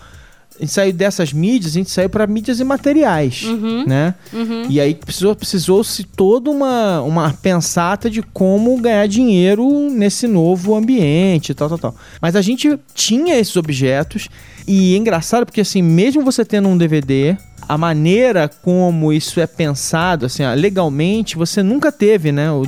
[0.55, 3.85] A gente saiu dessas mídias, a gente saiu para mídias imateriais, Uhum.
[3.87, 4.13] né?
[4.31, 4.65] Uhum.
[4.69, 11.49] E aí precisou, precisou-se toda uma, uma pensata de como ganhar dinheiro nesse novo ambiente
[11.51, 11.95] e tal, tal, tal.
[12.21, 14.27] Mas a gente tinha esses objetos
[14.67, 17.35] e é engraçado porque assim, mesmo você tendo um DVD,
[17.67, 22.51] a maneira como isso é pensado, assim, ó, legalmente, você nunca teve, né?
[22.51, 22.63] O,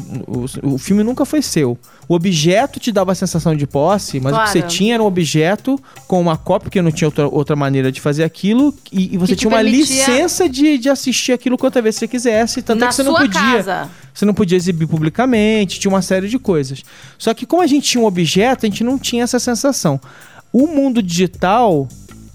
[0.64, 1.78] o, o filme nunca foi seu.
[2.08, 4.74] O objeto te dava a sensação de posse, mas o que você Claro.
[4.76, 8.24] tinha era um objeto com uma cópia, porque não tinha outra, outra maneira de fazer
[8.24, 12.08] aquilo, e, e você tinha uma permitia- licença de, de assistir aquilo quantas vezes você
[12.08, 13.32] quisesse, tanto é Na que você não podia.
[13.42, 13.90] casa.
[14.14, 16.84] Você não podia exibir publicamente, tinha uma série de coisas.
[17.18, 20.00] Só que como a gente tinha um objeto, a gente não tinha essa sensação.
[20.54, 21.88] O mundo digital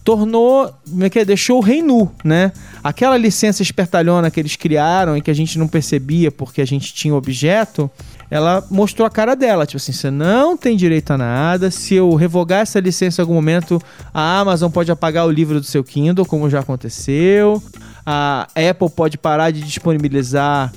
[0.04, 1.24] tornou, é que é?
[1.24, 2.52] deixou o rei nu, né?
[2.82, 6.94] Aquela licença espertalhona que eles criaram e que a gente não percebia porque a gente
[6.94, 7.90] tinha objeto,
[8.30, 12.14] ela mostrou a cara dela, tipo assim, você não tem direito a nada, se eu
[12.14, 13.82] revogar essa licença em algum momento,
[14.14, 17.62] a Amazon pode apagar o livro do seu Kindle, como já aconteceu,
[18.06, 20.72] a Apple pode parar de disponibilizar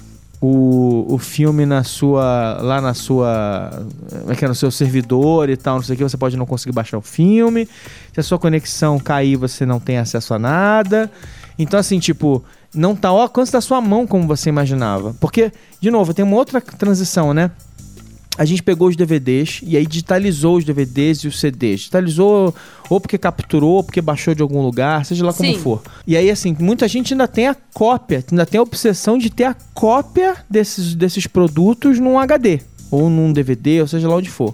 [0.45, 2.57] o, o filme na sua.
[2.61, 3.85] lá na sua.
[4.09, 4.47] Como é que é?
[4.49, 7.01] No seu servidor e tal, não sei o que, você pode não conseguir baixar o
[7.01, 7.65] filme.
[8.11, 11.09] Se a sua conexão cair, você não tem acesso a nada.
[11.57, 12.43] Então, assim, tipo,
[12.75, 15.15] não tá ao alcance da sua mão como você imaginava.
[15.17, 17.49] Porque, de novo, tem uma outra transição, né?
[18.37, 21.81] A gente pegou os DVDs e aí digitalizou os DVDs e os CDs.
[21.81, 22.53] Digitalizou
[22.93, 25.59] ou porque capturou, ou porque baixou de algum lugar, seja lá como Sim.
[25.59, 25.81] for.
[26.05, 29.45] E aí, assim, muita gente ainda tem a cópia, ainda tem a obsessão de ter
[29.45, 34.53] a cópia desses, desses produtos num HD, ou num DVD, ou seja lá onde for.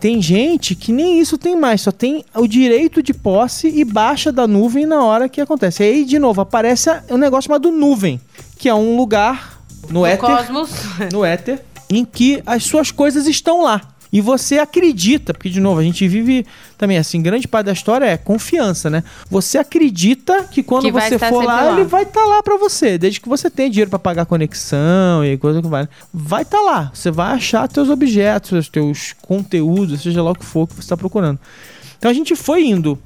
[0.00, 4.30] Tem gente que nem isso tem mais, só tem o direito de posse e baixa
[4.30, 5.82] da nuvem na hora que acontece.
[5.82, 8.20] E aí, de novo, aparece um negócio chamado nuvem,
[8.58, 10.70] que é um lugar no O éter Cosmos.
[11.12, 13.93] no éter em que as suas coisas estão lá.
[14.16, 16.46] E você acredita, porque de novo, a gente vive
[16.78, 19.02] também assim, grande parte da história é confiança, né?
[19.28, 21.72] Você acredita que quando Que você for lá, lá.
[21.72, 25.36] ele vai estar lá pra você, desde que você tenha dinheiro pra pagar conexão e
[25.36, 25.88] coisa que vai.
[26.12, 26.92] Vai estar lá.
[26.94, 30.82] Você vai achar teus objetos, os teus conteúdos, seja lá o que for que você
[30.82, 31.40] está procurando.
[31.98, 32.96] Então a gente foi indo.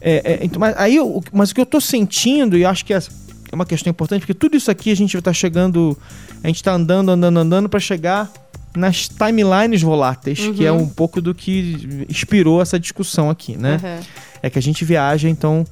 [0.00, 2.94] É, é, então, mas, aí, o- mas o que eu tô sentindo, e acho que
[2.94, 5.96] é é uma questão importante, porque tudo isso aqui a gente tá chegando.
[6.42, 8.30] A gente tá andando, andando, andando para chegar
[8.76, 13.80] nas timelines voláteis, que é um pouco do que inspirou essa discussão aqui, né?
[13.82, 14.04] Uhum.
[14.42, 15.64] É que a gente viaja, então.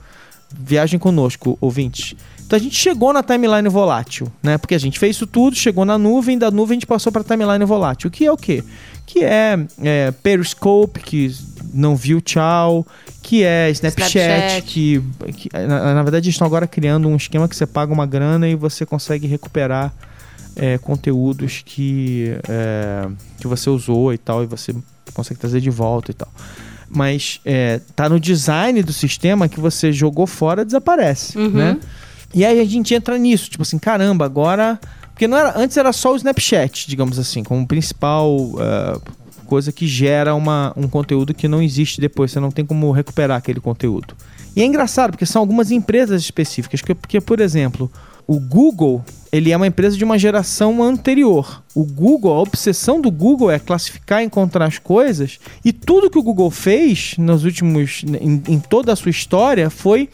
[0.54, 2.14] Viajem conosco, ouvintes.
[2.52, 4.58] Então a gente chegou na timeline volátil, né?
[4.58, 7.24] Porque a gente fez isso tudo, chegou na nuvem, da nuvem a gente passou para
[7.24, 8.10] timeline volátil.
[8.10, 8.62] Que é o quê?
[9.06, 11.34] Que é, é Periscope, que
[11.72, 12.86] não viu tchau,
[13.22, 14.62] que é Snapchat, Snapchat.
[14.66, 15.02] que,
[15.34, 18.46] que na, na verdade eles estão agora criando um esquema que você paga uma grana
[18.46, 19.90] e você consegue recuperar
[20.56, 24.74] é, conteúdos que, é, que você usou e tal, e você
[25.14, 26.28] consegue trazer de volta e tal.
[26.88, 31.50] Mas é, tá no design do sistema que você jogou fora, desaparece, Uhum.
[31.50, 31.78] né?
[32.34, 34.80] E aí a gente entra nisso, tipo assim, caramba, agora...
[35.12, 38.98] Porque não era, antes era só o Snapchat, digamos assim, como principal ah,
[39.44, 43.36] coisa que gera uma, um conteúdo que não existe depois, você não tem como recuperar
[43.36, 44.16] aquele conteúdo.
[44.56, 47.92] E é engraçado, porque são algumas empresas específicas, que, porque, por exemplo,
[48.26, 51.62] o Google ele é uma empresa de uma geração anterior.
[51.74, 56.18] O Google, a obsessão do Google é classificar e encontrar as coisas, e tudo que
[56.18, 60.10] o Google fez nos últimos em, em toda a sua história foi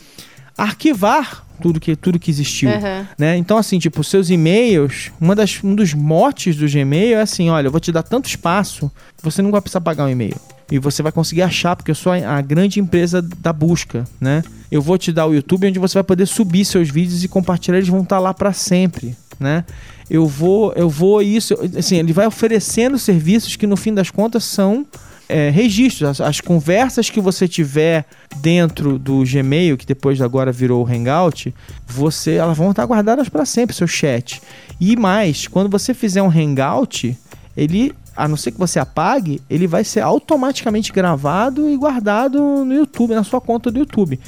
[0.56, 2.70] arquivar tudo que, tudo que existiu.
[2.70, 3.06] Uhum.
[3.18, 3.36] Né?
[3.36, 7.66] Então, assim, tipo, seus e-mails, uma das, um dos motes do Gmail é assim: olha,
[7.66, 10.36] eu vou te dar tanto espaço que você não vai precisar pagar um e-mail.
[10.70, 14.42] E você vai conseguir achar, porque eu sou a, grande empresa da busca, né?
[14.70, 17.78] Eu vou te dar o YouTube onde você vai poder subir seus vídeos e compartilhar,
[17.78, 19.64] eles vão estar lá para sempre, né?
[20.10, 24.44] Eu vou, eu vou isso, assim, ele vai oferecendo serviços que no fim das contas
[24.44, 24.86] são
[25.28, 28.06] é, registros, as, as, conversas que você tiver
[28.38, 31.54] dentro do Gmail, que depois agora virou o Hangout,
[31.86, 34.40] você, elas vão estar guardadas para sempre, seu chat.
[34.80, 37.16] E mais, quando você fizer um Hangout,
[37.56, 42.74] ele, a não ser que você apague, ele vai ser automaticamente gravado e guardado no
[42.74, 44.18] YouTube, na sua conta do YouTube.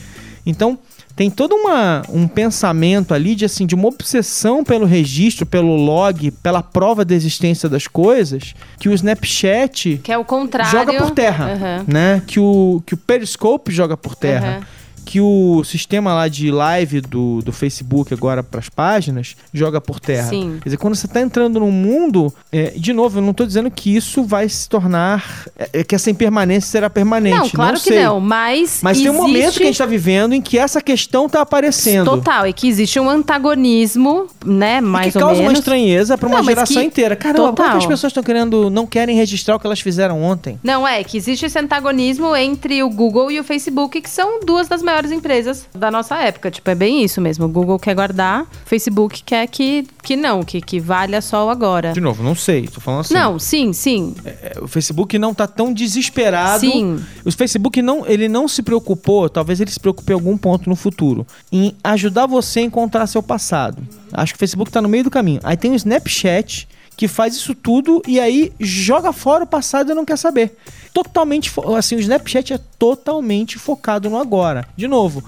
[0.46, 0.78] Então,
[1.16, 6.30] tem todo uma, um pensamento ali de assim de uma obsessão pelo registro, pelo log,
[6.30, 11.10] pela prova da existência das coisas, que o Snapchat que é o contrário joga por
[11.10, 11.84] terra, uhum.
[11.92, 12.22] né?
[12.26, 14.58] Que o que o Periscope joga por terra.
[14.58, 14.79] Uhum
[15.10, 19.98] que o sistema lá de live do, do Facebook agora para as páginas joga por
[19.98, 20.28] terra.
[20.28, 20.58] Sim.
[20.62, 23.68] Quer dizer, quando você está entrando num mundo, é, de novo, eu não estou dizendo
[23.72, 27.36] que isso vai se tornar, é, que essa impermanência será permanente.
[27.36, 28.04] Não, claro não que sei.
[28.04, 29.10] não, mas Mas existe...
[29.10, 32.04] tem um momento que a gente está vivendo em que essa questão está aparecendo.
[32.08, 35.54] Total, e que existe um antagonismo, né, mais e que ou causa menos.
[35.54, 37.16] uma estranheza para uma Não, geração que- inteira.
[37.16, 37.78] Caramba, por que Total.
[37.78, 40.56] as pessoas estão querendo, não querem registrar o que elas fizeram ontem?
[40.62, 44.68] Não, é que existe esse antagonismo entre o Google e o Facebook, que são duas
[44.68, 46.50] das maiores empresas da nossa época.
[46.50, 47.46] Tipo, é bem isso mesmo.
[47.46, 51.92] O Google quer guardar, Facebook quer que, que não, que, que valha só o agora.
[51.92, 53.14] De novo, não sei, tô falando assim.
[53.14, 54.14] Não, sim, sim.
[54.24, 56.60] É, o Facebook não tá tão desesperado.
[56.60, 57.02] Sim.
[57.24, 60.76] O Facebook não, ele não se preocupou, talvez ele se preocupe em algum ponto no
[60.76, 63.82] futuro, em ajudar você a encontrar seu passado.
[64.12, 65.40] Acho que o Facebook tá no meio do caminho.
[65.42, 66.68] Aí tem o Snapchat
[67.00, 70.54] que faz isso tudo e aí joga fora o passado e não quer saber.
[70.92, 74.68] Totalmente, assim, o Snapchat é totalmente focado no agora.
[74.76, 75.24] De novo,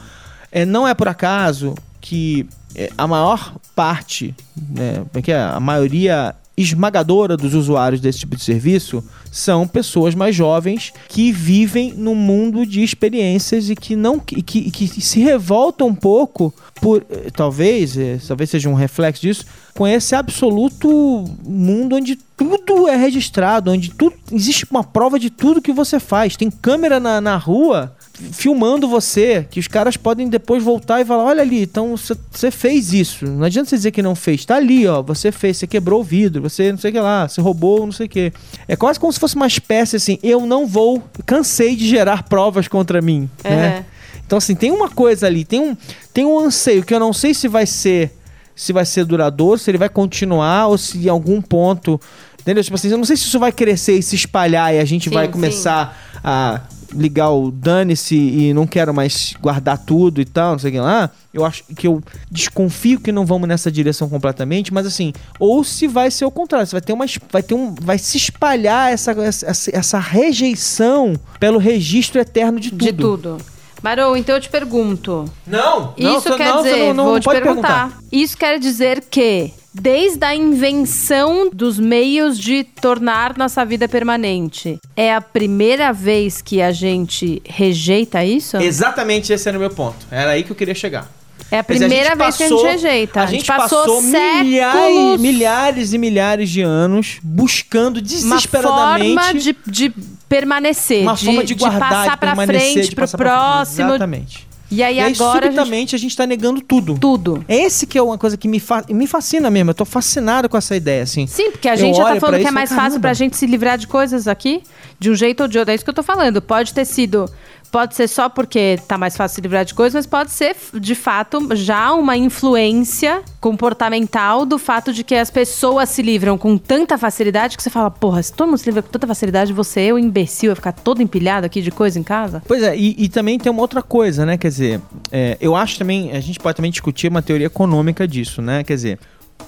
[0.51, 5.41] é, não é por acaso que é, a maior parte, né, é que é?
[5.41, 11.95] a maioria esmagadora dos usuários desse tipo de serviço são pessoas mais jovens que vivem
[11.95, 17.03] num mundo de experiências e que não que, que, que se revoltam um pouco por
[17.09, 22.97] eh, talvez eh, talvez seja um reflexo disso com esse absoluto mundo onde tudo é
[22.97, 27.37] registrado onde tudo existe uma prova de tudo que você faz tem câmera na, na
[27.37, 27.95] rua
[28.31, 32.93] filmando você, que os caras podem depois voltar e falar: olha ali, então você- fez
[32.93, 33.25] isso.
[33.27, 34.45] Não adianta você dizer que não fez.
[34.45, 35.03] Tá ali, ó.
[35.03, 37.91] Você fez, você quebrou o vidro, você não sei o que lá, você roubou, não
[37.93, 38.33] sei o que.
[38.69, 42.69] É quase como se fosse uma espécie assim: eu não vou, cansei de gerar provas
[42.69, 43.29] contra mim.
[43.43, 43.85] Né?
[44.25, 45.77] Então, assim, tem uma coisa ali, tem um,
[46.13, 48.13] tem um anseio que eu não sei se vai ser.
[48.55, 52.01] Se vai ser duradouro, se ele vai continuar ou se em algum ponto.
[52.41, 52.63] Entendeu?
[52.63, 55.09] Tipo assim, eu não sei se isso vai crescer e se espalhar e a gente
[55.09, 55.33] Sim, vai sim.
[55.33, 56.61] começar a
[56.95, 60.81] ligar o dane-se e não quero mais guardar tudo e tal, não sei o que
[60.81, 61.11] lá.
[61.33, 65.87] Eu acho que eu desconfio que não vamos nessa direção completamente, mas assim, ou se
[65.87, 69.13] vai ser o contrário, se vai ter uma vai ter um vai se espalhar essa
[69.13, 72.85] essa, essa rejeição pelo registro eterno de tudo.
[72.85, 73.39] De tudo.
[73.83, 75.25] Marou, então eu te pergunto.
[75.47, 77.89] Não, não, Isso você- quer não, dizer, não, não vou te perguntar.
[77.89, 77.99] perguntar.
[78.13, 85.13] Isso quer dizer que, desde a invenção dos meios de tornar nossa vida permanente, é
[85.15, 88.57] a primeira vez que a gente rejeita isso?
[88.59, 90.07] Exatamente esse era o meu ponto.
[90.11, 91.11] Era aí que eu queria chegar.
[91.53, 93.21] É a primeira vez que a gente rejeita.
[93.21, 99.57] A gente passou, milhares, séculos milhares e milhares de anos buscando uma desesperadamente forma de,
[99.67, 99.93] de
[100.29, 103.39] permanecer, uma de, forma de guardar, passar de pra permanecer, frente, passar pra frente.
[103.53, 103.89] próximo.
[103.91, 104.49] Exatamente.
[104.71, 105.45] E aí E aí, agora a gente...
[105.59, 106.97] subitamente, a gente tá negando tudo.
[106.99, 107.45] tudo.
[107.47, 109.69] Esse que é uma coisa que me, fa- me fascina mesmo.
[109.71, 111.27] Eu tô fascinado com essa ideia, assim.
[111.27, 113.37] Sim, porque a Eu gente já tá falando que é mais fácil pra "Caramba." gente
[113.37, 114.63] se livrar de coisas aqui,
[114.99, 115.73] de um jeito ou de outro.
[115.73, 116.41] É isso que eu tô falando.
[116.41, 117.27] Pode ter sido.
[117.73, 120.95] Pode ser só porque tá mais fácil se livrar de coisas, mas pode ser, de
[120.95, 126.99] fato, já uma influência comportamental do fato de que as pessoas se livram com tanta
[126.99, 129.99] facilidade que você fala, porra, se todo mundo se livra com tanta facilidade, você, eu,
[129.99, 132.43] imbecil, vai ficar todo empilhado aqui de coisa em casa?
[132.47, 134.37] Pois é, e, e também tem uma outra coisa, né?
[134.37, 134.81] Quer dizer,
[135.11, 138.63] é, eu acho também, a gente pode também discutir uma teoria econômica disso, né?
[138.63, 138.99] Quer dizer,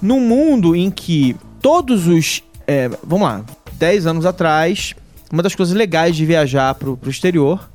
[0.01, 2.43] num mundo em que todos os.
[2.67, 4.95] é, vamos lá, 10 anos atrás,
[5.31, 7.74] uma das coisas legais de viajar pro, pro exterior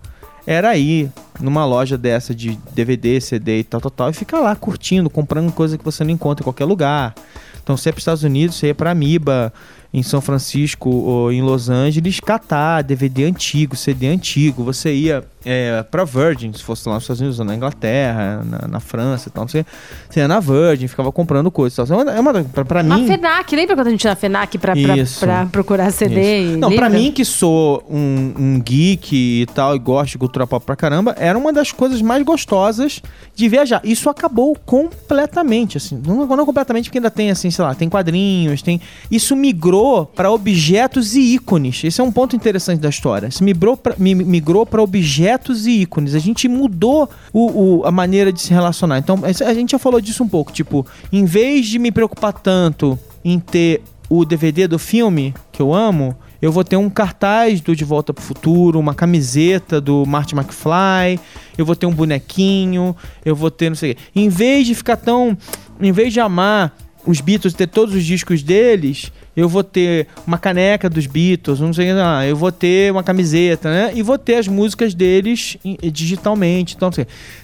[0.49, 4.55] era ir numa loja dessa de DVD, CD e tal, tal, tal, e ficar lá
[4.55, 7.13] curtindo, comprando coisa que você não encontra em qualquer lugar.
[7.61, 9.53] Então, você ia para os Estados Unidos, você ia para Amiba,
[9.93, 14.63] em São Francisco ou em Los Angeles, catar DVD antigo, CD antigo.
[14.63, 18.79] Você ia é, pra Virgin, se fosse lá nos Estados Unidos, na Inglaterra, na, na
[18.79, 19.65] França e tal, não sei.
[20.09, 22.01] Você ia na Virgin, ficava comprando coisas e tal.
[22.09, 23.07] É uma, é pra, pra mim.
[23.07, 26.39] FENAC, lembra quando a gente ia na FENAC pra, pra, pra procurar CD?
[26.41, 26.53] Isso.
[26.53, 27.03] e Não, pra livro?
[27.03, 31.15] mim que sou um, um geek e tal, e gosto de cultura pop pra caramba,
[31.17, 33.01] era uma das coisas mais gostosas
[33.35, 33.81] de viajar.
[33.83, 36.01] Isso acabou completamente, assim.
[36.05, 38.81] Não, não completamente, porque ainda tem, assim, sei lá, tem quadrinhos, tem...
[39.09, 41.83] Isso migrou pra objetos e ícones.
[41.83, 43.27] Esse é um ponto interessante da história.
[43.27, 45.28] Isso migrou pra, mi- migrou pra objetos
[45.65, 46.15] e ícones.
[46.15, 48.97] A gente mudou o, o- a maneira de se relacionar.
[48.99, 50.51] Então, a gente já falou disso um pouco.
[50.51, 55.73] Tipo, em vez de me preocupar tanto em ter o DVD do filme, que eu
[55.73, 60.33] amo, eu vou ter um cartaz do De Volta pro Futuro, uma camiseta do Marty
[60.35, 61.19] McFly,
[61.57, 64.01] eu vou ter um bonequinho, eu vou ter não sei o quê.
[64.15, 65.37] Em vez de ficar tão.
[65.81, 66.75] Em vez de amar
[67.05, 71.73] os Beatles, ter todos os discos deles, eu vou ter uma caneca dos Beatles, não
[71.73, 73.91] sei lá, eu vou ter uma camiseta, né?
[73.95, 76.75] E vou ter as músicas deles em- digitalmente.
[76.75, 76.89] Então,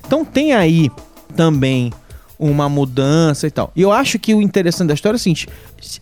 [0.05, 0.91] então tem aí
[1.35, 1.91] também
[2.37, 3.71] uma mudança e tal.
[3.75, 5.47] E eu acho que o interessante da história é o seguinte: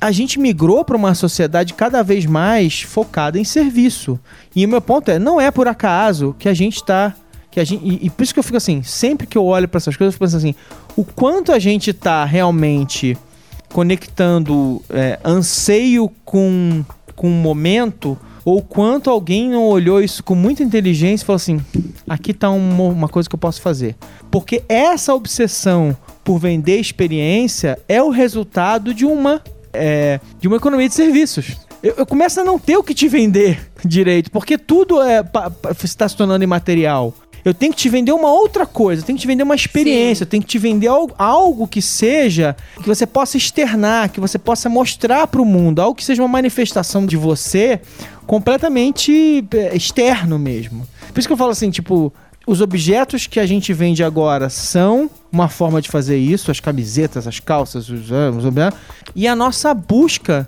[0.01, 4.19] a gente migrou para uma sociedade cada vez mais focada em serviço.
[4.55, 7.13] E o meu ponto é, não é por acaso que a gente está
[7.51, 9.67] que a gente, e, e por isso que eu fico assim, sempre que eu olho
[9.67, 10.55] para essas coisas, eu fico pensando assim,
[10.97, 13.15] o quanto a gente tá realmente
[13.73, 20.63] conectando é, anseio com com o momento ou quanto alguém não olhou isso com muita
[20.63, 21.61] inteligência e falou assim:
[22.07, 23.95] aqui tá uma, uma coisa que eu posso fazer.
[24.29, 30.89] Porque essa obsessão por vender experiência é o resultado de uma, é, de uma economia
[30.89, 31.57] de serviços.
[31.81, 35.23] Eu, eu começo a não ter o que te vender direito, porque tudo é,
[35.83, 37.13] está se tornando imaterial.
[37.45, 40.23] Eu tenho que te vender uma outra coisa, eu tenho que te vender uma experiência,
[40.23, 44.39] eu tenho que te vender algo, algo que seja que você possa externar, que você
[44.39, 47.81] possa mostrar para o mundo, algo que seja uma manifestação de você
[48.25, 50.87] completamente é, externo mesmo.
[51.13, 52.13] Por isso que eu falo assim, tipo,
[52.47, 57.27] os objetos que a gente vende agora são uma forma de fazer isso, as camisetas,
[57.27, 58.79] as calças, os, ah, os objetos,
[59.15, 60.47] e a nossa busca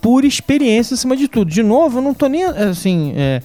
[0.00, 1.50] por experiência acima de tudo.
[1.50, 3.40] De novo, eu não tô nem assim, é,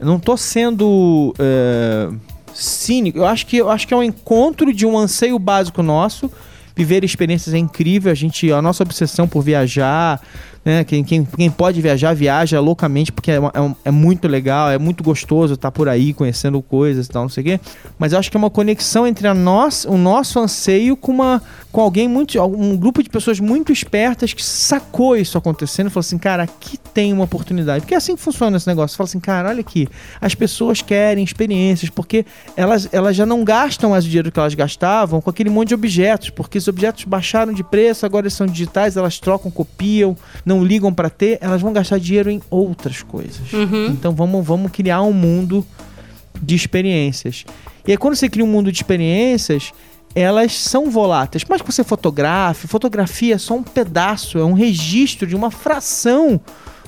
[0.00, 2.08] eu não tô sendo é,
[2.54, 3.18] cínico.
[3.18, 6.32] Eu acho que eu acho que é um encontro de um anseio básico nosso.
[6.74, 8.10] Viver experiências é incrível.
[8.10, 10.18] A gente, a nossa obsessão por viajar,
[10.64, 10.84] né?
[10.84, 14.70] Quem, quem, quem pode viajar, viaja loucamente, porque é, uma- é um- é muito legal,
[14.70, 17.60] é muito gostoso estar por aí conhecendo coisas e tal, não sei o quê.
[17.98, 21.42] Mas eu acho que é uma conexão entre a nós, o nosso anseio com, uma,
[21.72, 22.38] com alguém muito.
[22.42, 26.78] um grupo de pessoas muito espertas que sacou isso acontecendo e falou assim: cara, aqui
[26.92, 27.80] tem uma oportunidade.
[27.82, 28.96] Porque é assim que funciona esse negócio.
[28.96, 29.88] Fala assim, cara, olha aqui,
[30.20, 34.54] as pessoas querem experiências, porque elas, elas já não gastam mais o dinheiro que elas
[34.54, 38.46] gastavam com aquele monte de objetos, porque os objetos baixaram de preço, agora eles são
[38.46, 40.16] digitais, elas trocam, copiam,
[40.50, 43.40] não ligam para ter, elas vão gastar dinheiro em outras coisas.
[43.88, 45.64] Então vamos, vamos criar um mundo
[46.42, 47.44] de experiências.
[47.86, 49.72] E aí quando você cria um mundo de experiências,
[50.14, 51.44] elas são voláteis.
[51.48, 56.40] Mas que você fotografe, fotografia é só um pedaço, é um registro de uma fração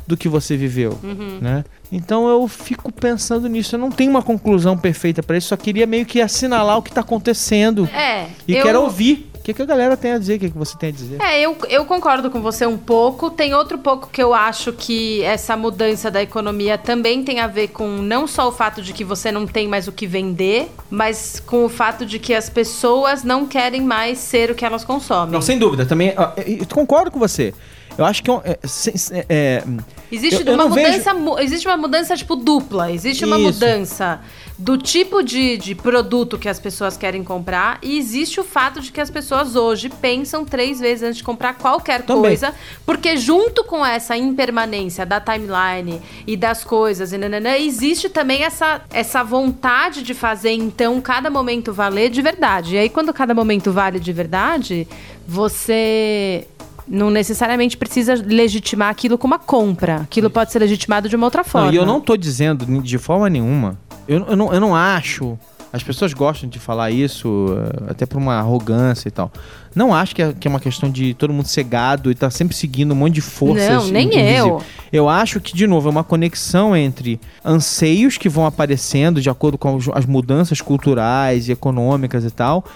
[0.06, 0.98] do que você viveu,
[1.40, 1.64] né?
[1.92, 3.76] Então eu fico pensando nisso.
[3.76, 6.90] Eu não tenho uma conclusão perfeita para isso, só queria meio que assinalar o que
[6.90, 8.62] tá acontecendo É, e eu...
[8.64, 10.92] quero ouvir que, que a galera tem a dizer, o que, que você tem a
[10.92, 11.20] dizer.
[11.20, 13.30] É, eu, eu concordo com você um pouco.
[13.30, 17.68] Tem outro pouco que eu acho que essa mudança da economia também tem a ver
[17.68, 21.40] com não só o fato de que você não tem mais o que vender, mas
[21.44, 25.32] com o fato de que as pessoas não querem mais ser o que elas consomem.
[25.32, 26.14] Não, sem dúvida, também.
[26.36, 27.52] eu- eu concordo com você.
[27.98, 28.92] Eu acho que é é, se-
[29.28, 29.62] é,
[30.10, 32.90] Existe Eu- eu uma não mudança, mu- existe uma mudança tipo dupla.
[32.92, 33.44] Existe uma Isso.
[33.46, 34.20] mudança
[34.58, 38.92] do tipo de, de produto que as pessoas querem comprar e existe o fato de
[38.92, 42.22] que as pessoas hoje pensam três vezes antes de comprar qualquer Também.
[42.24, 48.42] coisa, porque junto com essa impermanência da timeline e das coisas e nananã, existe também
[48.44, 52.74] essa, essa vontade de fazer então cada momento valer de verdade.
[52.74, 54.86] E aí quando cada momento vale de verdade,
[55.26, 56.46] você
[56.86, 59.96] não necessariamente precisa legitimar aquilo com uma compra.
[59.96, 61.68] Aquilo pode ser legitimado de uma outra forma.
[61.68, 63.78] Não, e eu não tô dizendo de forma nenhuma.
[64.06, 65.38] Eu, eu, não, eu não acho.
[65.72, 69.32] As pessoas gostam de falar isso, eh, até por uma arrogância e tal.
[69.74, 72.54] Não acho que é, que é uma questão de todo mundo cegado e tá sempre
[72.54, 73.70] seguindo um monte de forças.
[73.70, 74.38] Não, nem invisíveis.
[74.38, 74.62] eu.
[74.92, 79.56] Eu acho que, de novo, é uma conexão entre anseios que vão aparecendo de acordo
[79.56, 82.66] com as mudanças culturais e econômicas e tal,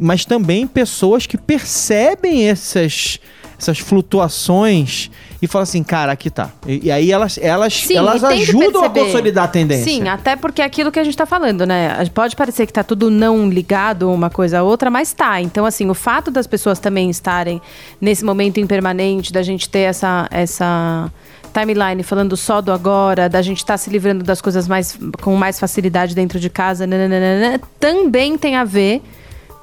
[0.00, 3.20] mas também pessoas que percebem essas,
[3.58, 6.50] essas flutuações e falam assim, cara, aqui tá.
[6.66, 9.84] E, e aí elas, elas, Sim, elas ajudam a consolidar a tendência.
[9.84, 12.04] Sim, até porque é aquilo que a gente tá falando, né?
[12.14, 15.40] Pode parecer que tá tudo não ligado uma coisa a outra, mas tá.
[15.40, 17.60] Então, assim, o fato das pessoas também estarem
[18.00, 20.28] nesse momento impermanente, da gente ter essa.
[20.30, 21.10] essa
[21.52, 25.34] timeline falando só do agora, da gente estar tá se livrando das coisas mais com
[25.36, 29.00] mais facilidade dentro de casa, nananana, também tem a ver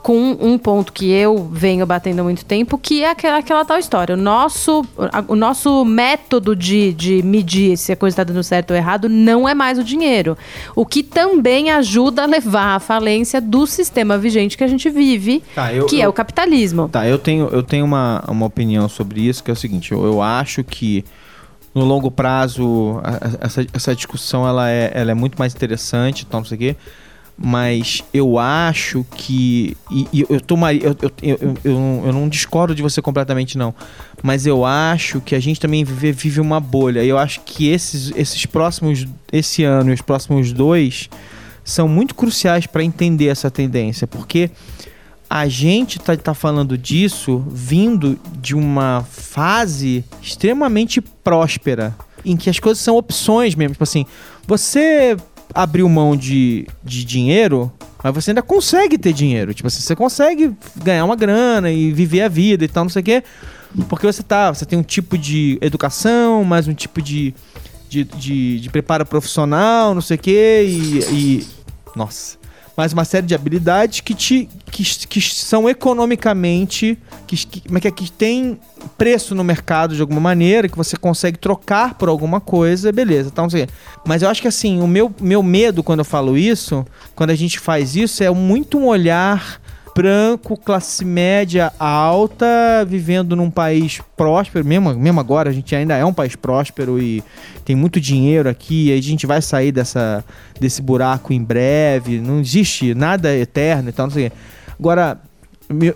[0.04, 3.80] com um ponto que eu venho batendo há muito tempo, que é aquela, aquela tal
[3.80, 4.16] história.
[4.16, 8.72] O nosso, a, o nosso método de, de medir se a coisa está dando certo
[8.72, 10.38] ou errado não é mais o dinheiro.
[10.76, 15.42] O que também ajuda a levar à falência do sistema vigente que a gente vive,
[15.56, 16.90] tá, eu, que é eu, é o capitalismo.
[16.90, 20.04] Tá, eu tenho, eu tenho uma, uma opinião sobre isso, que é o seguinte, eu,
[20.04, 21.06] eu acho que
[21.74, 23.02] no longo prazo
[23.40, 26.76] essa, essa discussão ela é, ela é muito mais interessante, então não sei o quê
[27.38, 29.76] mas eu acho que.
[29.92, 33.74] E, e eu, tomaria, eu, eu, eu, eu, eu, não discordo de você completamente, não.
[34.22, 37.04] Mas eu acho que a gente também vive, vive uma bolha.
[37.04, 39.06] E eu acho que esses, esses próximos.
[39.32, 41.10] Esse ano e os próximos dois
[41.64, 44.06] são muito cruciais para entender essa tendência.
[44.06, 44.52] Porque
[45.28, 51.96] a gente tá, tá falando disso vindo de uma fase extremamente próspera.
[52.24, 53.74] Em que as coisas são opções mesmo.
[53.74, 54.06] Tipo assim,
[54.48, 55.18] você
[55.54, 57.72] abriu mão de, de dinheiro,
[58.04, 59.54] mas você ainda consegue ter dinheiro.
[59.54, 63.02] Tipo assim, você consegue ganhar uma grana e viver a vida e tal, não sei
[63.02, 63.24] o quê.
[63.90, 64.54] Porque você tá.
[64.54, 67.34] Você tem um tipo de educação, mais um tipo de,
[67.90, 70.66] de, de, de preparo profissional, não sei o quê.
[70.68, 71.48] E, e.
[71.96, 72.43] Nossa
[72.76, 76.98] mas uma série de habilidades que te que, que são economicamente
[77.28, 78.60] que, que, é, é que tem
[78.98, 83.30] preço no mercado de alguma maneira, que você consegue trocar por alguma coisa, beleza.
[83.32, 83.68] Então, assim,
[84.06, 87.36] mas eu acho que assim, o meu, meu medo quando eu falo isso, quando a
[87.36, 89.62] gente faz isso, é muito um olhar
[89.96, 96.04] branco, classe média alta, vivendo num país próspero, mesmo, mesmo agora a gente ainda é
[96.04, 97.24] um país próspero e
[97.64, 100.24] tem muito dinheiro aqui, e a gente vai sair dessa,
[100.60, 104.32] desse buraco em breve, não existe nada eterno e tal, não sei.
[104.80, 105.20] Agora,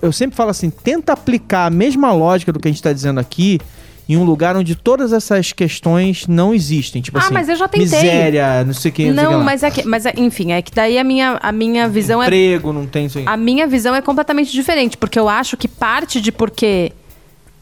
[0.02, 3.20] eu sempre falo assim, tenta aplicar a mesma lógica do que a gente está dizendo
[3.20, 3.60] aqui
[4.08, 7.02] em um lugar onde todas essas questões não existem.
[7.02, 7.88] Tipo ah, assim, mas eu já tentei.
[7.88, 9.12] Miséria, não sei o que.
[9.12, 11.88] Não, não mas, é que, mas é, enfim, é que daí a minha, a minha
[11.90, 12.56] visão Emprego, é.
[12.56, 13.26] Emprego, não tem isso aí.
[13.28, 16.94] A minha visão é completamente diferente, porque eu acho que parte de porque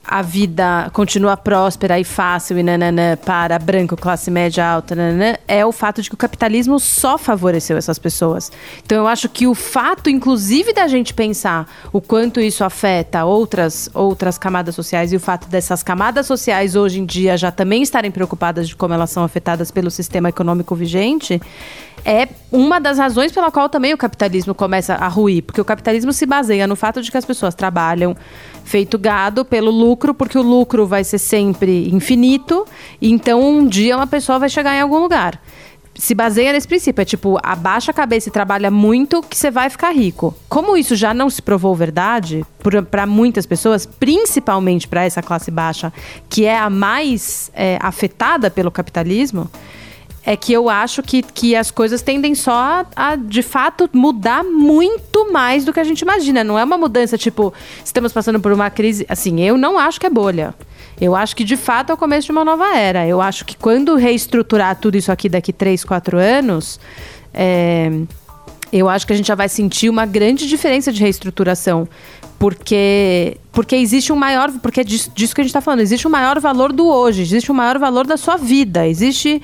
[0.07, 5.65] a vida continua próspera e fácil e nananã para branco, classe média alta, nananã, é
[5.65, 8.51] o fato de que o capitalismo só favoreceu essas pessoas.
[8.85, 13.89] Então eu acho que o fato, inclusive, da gente pensar o quanto isso afeta outras,
[13.93, 18.11] outras camadas sociais e o fato dessas camadas sociais hoje em dia já também estarem
[18.11, 21.41] preocupadas de como elas são afetadas pelo sistema econômico vigente,
[22.05, 26.13] é uma das razões pela qual também o capitalismo começa a ruir, porque o capitalismo
[26.13, 28.15] se baseia no fato de que as pessoas trabalham
[28.63, 32.65] feito gado pelo lucro, porque o lucro vai ser sempre infinito,
[33.01, 35.41] então um dia uma pessoa vai chegar em algum lugar.
[35.97, 39.69] Se baseia nesse princípio, é tipo, abaixa a cabeça e trabalha muito que você vai
[39.69, 40.35] ficar rico.
[40.49, 42.45] Como isso já não se provou verdade
[42.91, 45.93] para muitas pessoas, principalmente para essa classe baixa,
[46.27, 49.49] que é a mais é, afetada pelo capitalismo,
[50.26, 55.32] é que eu acho que, que as coisas tendem só a, de fato, mudar muito
[55.32, 56.43] mais do que a gente imagina.
[56.43, 57.53] Não é uma mudança tipo,
[57.84, 59.05] estamos passando por uma crise.
[59.07, 60.55] Assim, eu não acho que é bolha.
[60.99, 63.05] Eu acho que de fato é o começo de uma nova era.
[63.05, 66.80] Eu acho que quando reestruturar tudo isso aqui daqui 3, 4 anos.
[67.32, 67.91] É,
[68.71, 71.88] eu acho que a gente já vai sentir uma grande diferença de reestruturação.
[72.39, 74.51] Porque, porque existe um maior.
[74.61, 75.82] Porque é disso, disso que a gente está falando.
[75.82, 78.88] Existe um maior valor do hoje, existe um maior valor da sua vida.
[78.88, 79.41] Existe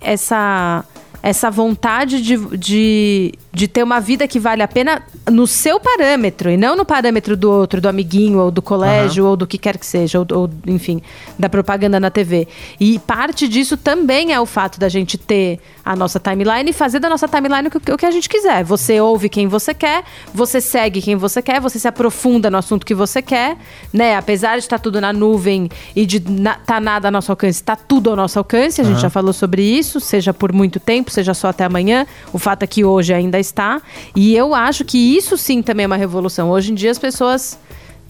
[0.00, 0.84] essa,
[1.22, 6.50] essa vontade de, de, de ter uma vida que vale a pena no seu parâmetro
[6.50, 9.30] e não no parâmetro do outro, do amiguinho ou do colégio uhum.
[9.30, 11.02] ou do que quer que seja, ou, ou, enfim,
[11.38, 12.46] da propaganda na TV.
[12.78, 16.98] E parte disso também é o fato da gente ter a nossa timeline e fazer
[16.98, 18.62] da nossa timeline o que, o que a gente quiser.
[18.64, 22.84] Você ouve quem você quer, você segue quem você quer, você se aprofunda no assunto
[22.84, 23.56] que você quer,
[23.92, 24.16] né?
[24.16, 27.74] Apesar de estar tudo na nuvem e de estar tá nada ao nosso alcance, está
[27.74, 31.34] tudo ao nosso alcance, a gente já falou sobre isso, seja por muito tempo, seja
[31.34, 32.06] só até amanhã.
[32.32, 33.80] O fato é que hoje ainda está.
[34.14, 36.50] E eu acho que isso sim também é uma revolução.
[36.50, 37.58] Hoje em dia as pessoas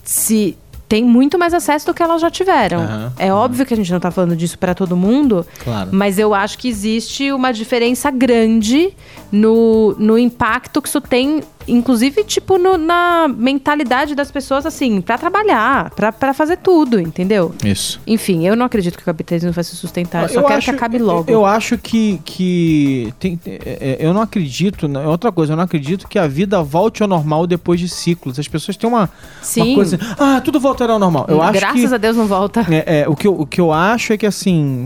[0.02, 0.56] se
[0.88, 2.80] tem muito mais acesso do que elas já tiveram.
[2.80, 3.38] Uhum, é uhum.
[3.38, 5.90] óbvio que a gente não está falando disso para todo mundo, claro.
[5.92, 8.94] mas eu acho que existe uma diferença grande
[9.30, 15.18] no, no impacto que isso tem inclusive, tipo, no, na mentalidade das pessoas, assim, para
[15.18, 17.54] trabalhar, para fazer tudo, entendeu?
[17.64, 18.00] Isso.
[18.06, 20.70] Enfim, eu não acredito que o capitalismo vai se sustentar, eu só eu quero acho,
[20.70, 21.30] que acabe logo.
[21.30, 25.56] Eu, eu acho que, que tem, é, é eu não acredito, né, outra coisa, eu
[25.56, 28.38] não acredito que a vida volte ao normal depois de ciclos.
[28.38, 29.10] As pessoas têm uma,
[29.42, 29.62] Sim.
[29.62, 31.26] uma coisa, ah, tudo voltará ao normal.
[31.28, 32.66] Eu Graças acho que, a Deus não volta.
[32.70, 34.84] É, é, o, que eu, o que eu acho é que, assim,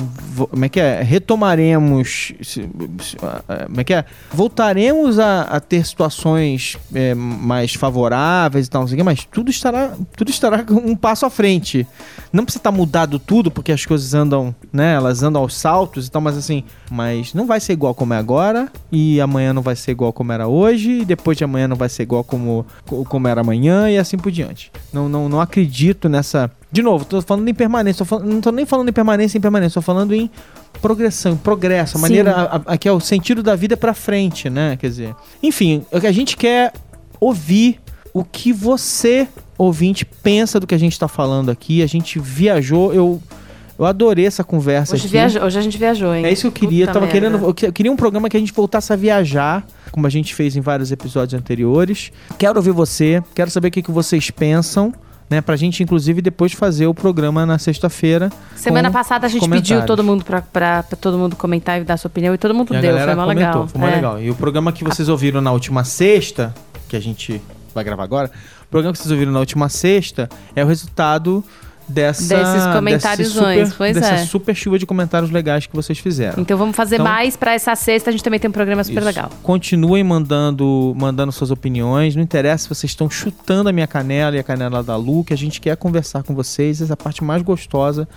[0.50, 1.02] como é que é?
[1.02, 2.32] Retomaremos,
[3.66, 4.04] como é que é?
[4.32, 9.24] Voltaremos a, a ter situações mais, é, mais favoráveis e tal, não sei o mas
[9.24, 11.86] tudo estará, tudo estará um passo à frente.
[12.32, 14.94] Não precisa estar mudado tudo, porque as coisas andam, né?
[14.94, 18.18] Elas andam aos saltos e tal, mas assim, mas não vai ser igual como é
[18.18, 21.76] agora, e amanhã não vai ser igual como era hoje, e depois de amanhã não
[21.76, 22.66] vai ser igual como,
[23.08, 24.70] como era amanhã, e assim por diante.
[24.92, 26.50] Não, não, não acredito nessa.
[26.72, 29.74] De novo, tô falando em permanência, falando, não tô nem falando em permanência em permanência,
[29.74, 30.30] tô falando em
[30.80, 34.76] progressão, progresso, a maneira a, a, que é o sentido da vida pra frente, né?
[34.80, 36.72] Quer dizer, enfim, o que a gente quer
[37.20, 37.78] ouvir
[38.14, 41.82] o que você ouvinte pensa do que a gente tá falando aqui.
[41.82, 43.22] A gente viajou, eu
[43.78, 45.12] eu adorei essa conversa Hoje, aqui.
[45.12, 46.24] viajou, hoje a gente viajou, hein?
[46.26, 46.86] É isso que eu queria.
[46.86, 47.20] Puta tava merda.
[47.20, 50.10] querendo, eu que- eu queria um programa que a gente voltasse a viajar, como a
[50.10, 52.12] gente fez em vários episódios anteriores.
[52.38, 54.92] Quero ouvir você, quero saber o que, que vocês pensam,
[55.32, 55.40] né?
[55.40, 58.30] Pra gente, inclusive, depois fazer o programa na sexta-feira.
[58.54, 61.96] Semana passada a gente pediu todo mundo pra, pra, pra todo mundo comentar e dar
[61.96, 63.66] sua opinião e todo mundo E deu, foi mó legal.
[63.66, 63.94] foi mó É.
[63.96, 64.20] legal.
[64.22, 66.54] E o programa que vocês ouviram na última sexta,
[66.88, 67.40] que a gente
[67.74, 68.30] vai gravar agora,
[68.64, 71.42] o programa que vocês ouviram na última sexta é o resultado
[71.88, 74.24] dessa Desses comentáriozões, desse super, pois dessa é.
[74.26, 76.40] super chuva de comentários legais que vocês fizeram.
[76.40, 78.98] Então vamos fazer Então- mais pra essa sexta, a gente também tem um programa super
[79.00, 79.06] Isso.
[79.06, 79.30] legal.
[79.42, 82.14] Continuem mandando, mandando suas opiniões.
[82.16, 85.34] Não interessa se vocês estão chutando a minha canela e a canela da Lu, que
[85.34, 86.80] a gente quer conversar com vocês.
[86.80, 88.08] Essa é a parte mais gostosa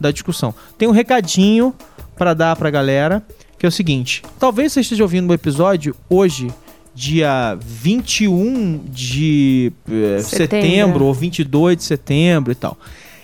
[0.00, 0.54] da discussão.
[0.76, 1.74] Tem um recadinho
[2.16, 3.22] pra dar pra galera,
[3.58, 6.48] que é o seguinte: talvez você esteja ouvindo o episódio hoje,
[6.96, 10.26] dia 21 de eh, Setembro.
[10.62, 12.78] setembro ou 22 de setembro e tal.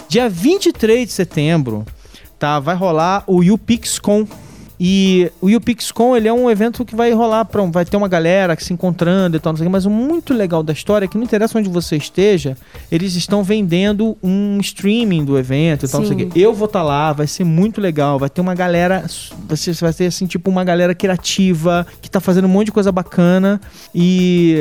[0.07, 1.87] Dia 23 de setembro,
[2.39, 2.61] tá?
[2.61, 4.29] Vai rolar o UPixCon.
[4.85, 8.57] E o UPixCon, ele é um evento que vai rolar, pra, vai ter uma galera
[8.57, 11.05] que se encontrando e tal, não sei o quê, mas o muito legal da história
[11.05, 12.57] é que não interessa onde você esteja,
[12.91, 16.31] eles estão vendendo um streaming do evento e tal, não sei o Sim.
[16.31, 16.41] quê.
[16.41, 19.05] Eu vou estar lá, vai ser muito legal, vai ter uma galera,
[19.49, 22.91] você vai ter assim, tipo uma galera criativa, que tá fazendo um monte de coisa
[22.91, 23.61] bacana
[23.95, 24.57] e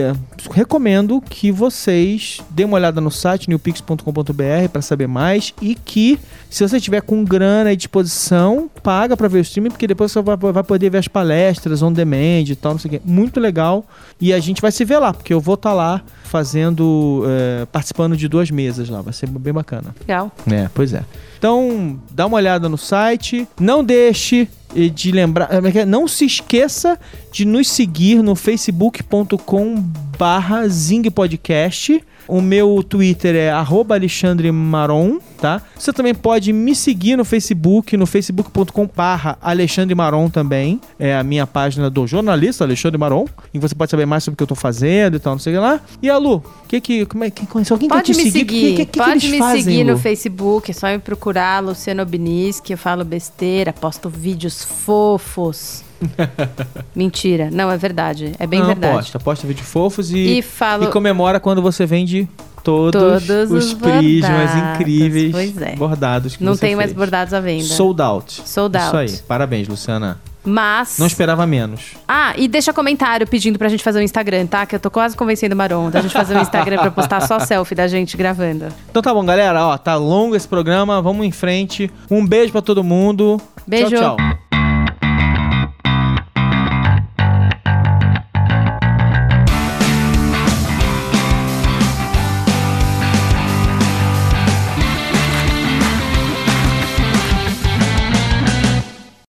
[0.52, 6.68] recomendo que vocês dêem uma olhada no site newpix.com.br para saber mais e que se
[6.68, 10.36] você tiver com grana e disposição, paga para ver o streaming, porque depois você vai,
[10.38, 13.02] vai poder ver as palestras on demand e tal, não sei o quê.
[13.04, 13.86] Muito legal.
[14.20, 18.16] E a gente vai se ver lá, porque eu vou estar lá fazendo, eh, participando
[18.16, 19.02] de duas mesas lá.
[19.02, 19.96] Vai ser bem bacana.
[20.02, 20.32] Legal.
[20.50, 21.04] É, pois é.
[21.38, 23.48] Então, dá uma olhada no site.
[23.60, 25.50] Não deixe eh, de lembrar.
[25.52, 25.86] é é?
[25.86, 27.00] Não se esqueça
[27.32, 29.76] de nos seguir no facebook.com
[30.18, 32.04] barra Zing Podcast.
[32.28, 35.62] O meu Twitter é arroba Alexandre Maron, tá?
[35.78, 40.80] Você também pode me seguir no Facebook, no facebook.com barra Alexandre Maron também.
[41.00, 43.26] É a minha página do jornalista Alexandre Maron.
[43.54, 45.54] E você pode saber mais sobre o que eu tô fazendo e tal, não sei
[45.54, 45.82] o que lá.
[46.02, 48.40] E a Lu, que que, como é que, se alguém quer Pode te me seguir,
[48.40, 49.92] seguir, que, que, que, que pode eles me fazem, seguir Lu?
[49.92, 55.91] no Facebook, é só me procurar Luciano Obniski, eu falo besteira, posto vídeos fofos.
[56.96, 58.94] Mentira, não, é verdade, é bem Não, verdade.
[58.96, 62.28] Posta, posta vídeo fofos e, E falo e comemora quando você vende
[62.64, 65.76] todos, Todos os, os prismas bordados, incríveis pois é.
[65.76, 66.98] bordados que Não tem mais fez.
[66.98, 67.64] bordados à venda.
[67.64, 68.42] Sold out.
[68.46, 68.98] Sold Isso out.
[68.98, 69.18] aí.
[69.28, 70.20] Parabéns, Luciana.
[70.44, 70.98] Mas.
[70.98, 71.92] Não esperava menos.
[72.08, 74.66] Ah, e deixa comentário pedindo pra gente fazer um Instagram, tá?
[74.66, 77.38] Que eu tô quase convencendo o Maron da gente fazer um Instagram pra postar só
[77.40, 78.66] selfie da gente gravando.
[78.90, 79.68] Então tá bom, galera.
[79.68, 81.00] Ó, tá longo esse programa.
[81.00, 81.92] Vamos em frente.
[82.10, 83.40] Um beijo pra todo mundo.
[83.68, 83.96] Beijo.
[83.96, 84.51] Tchau, tchau.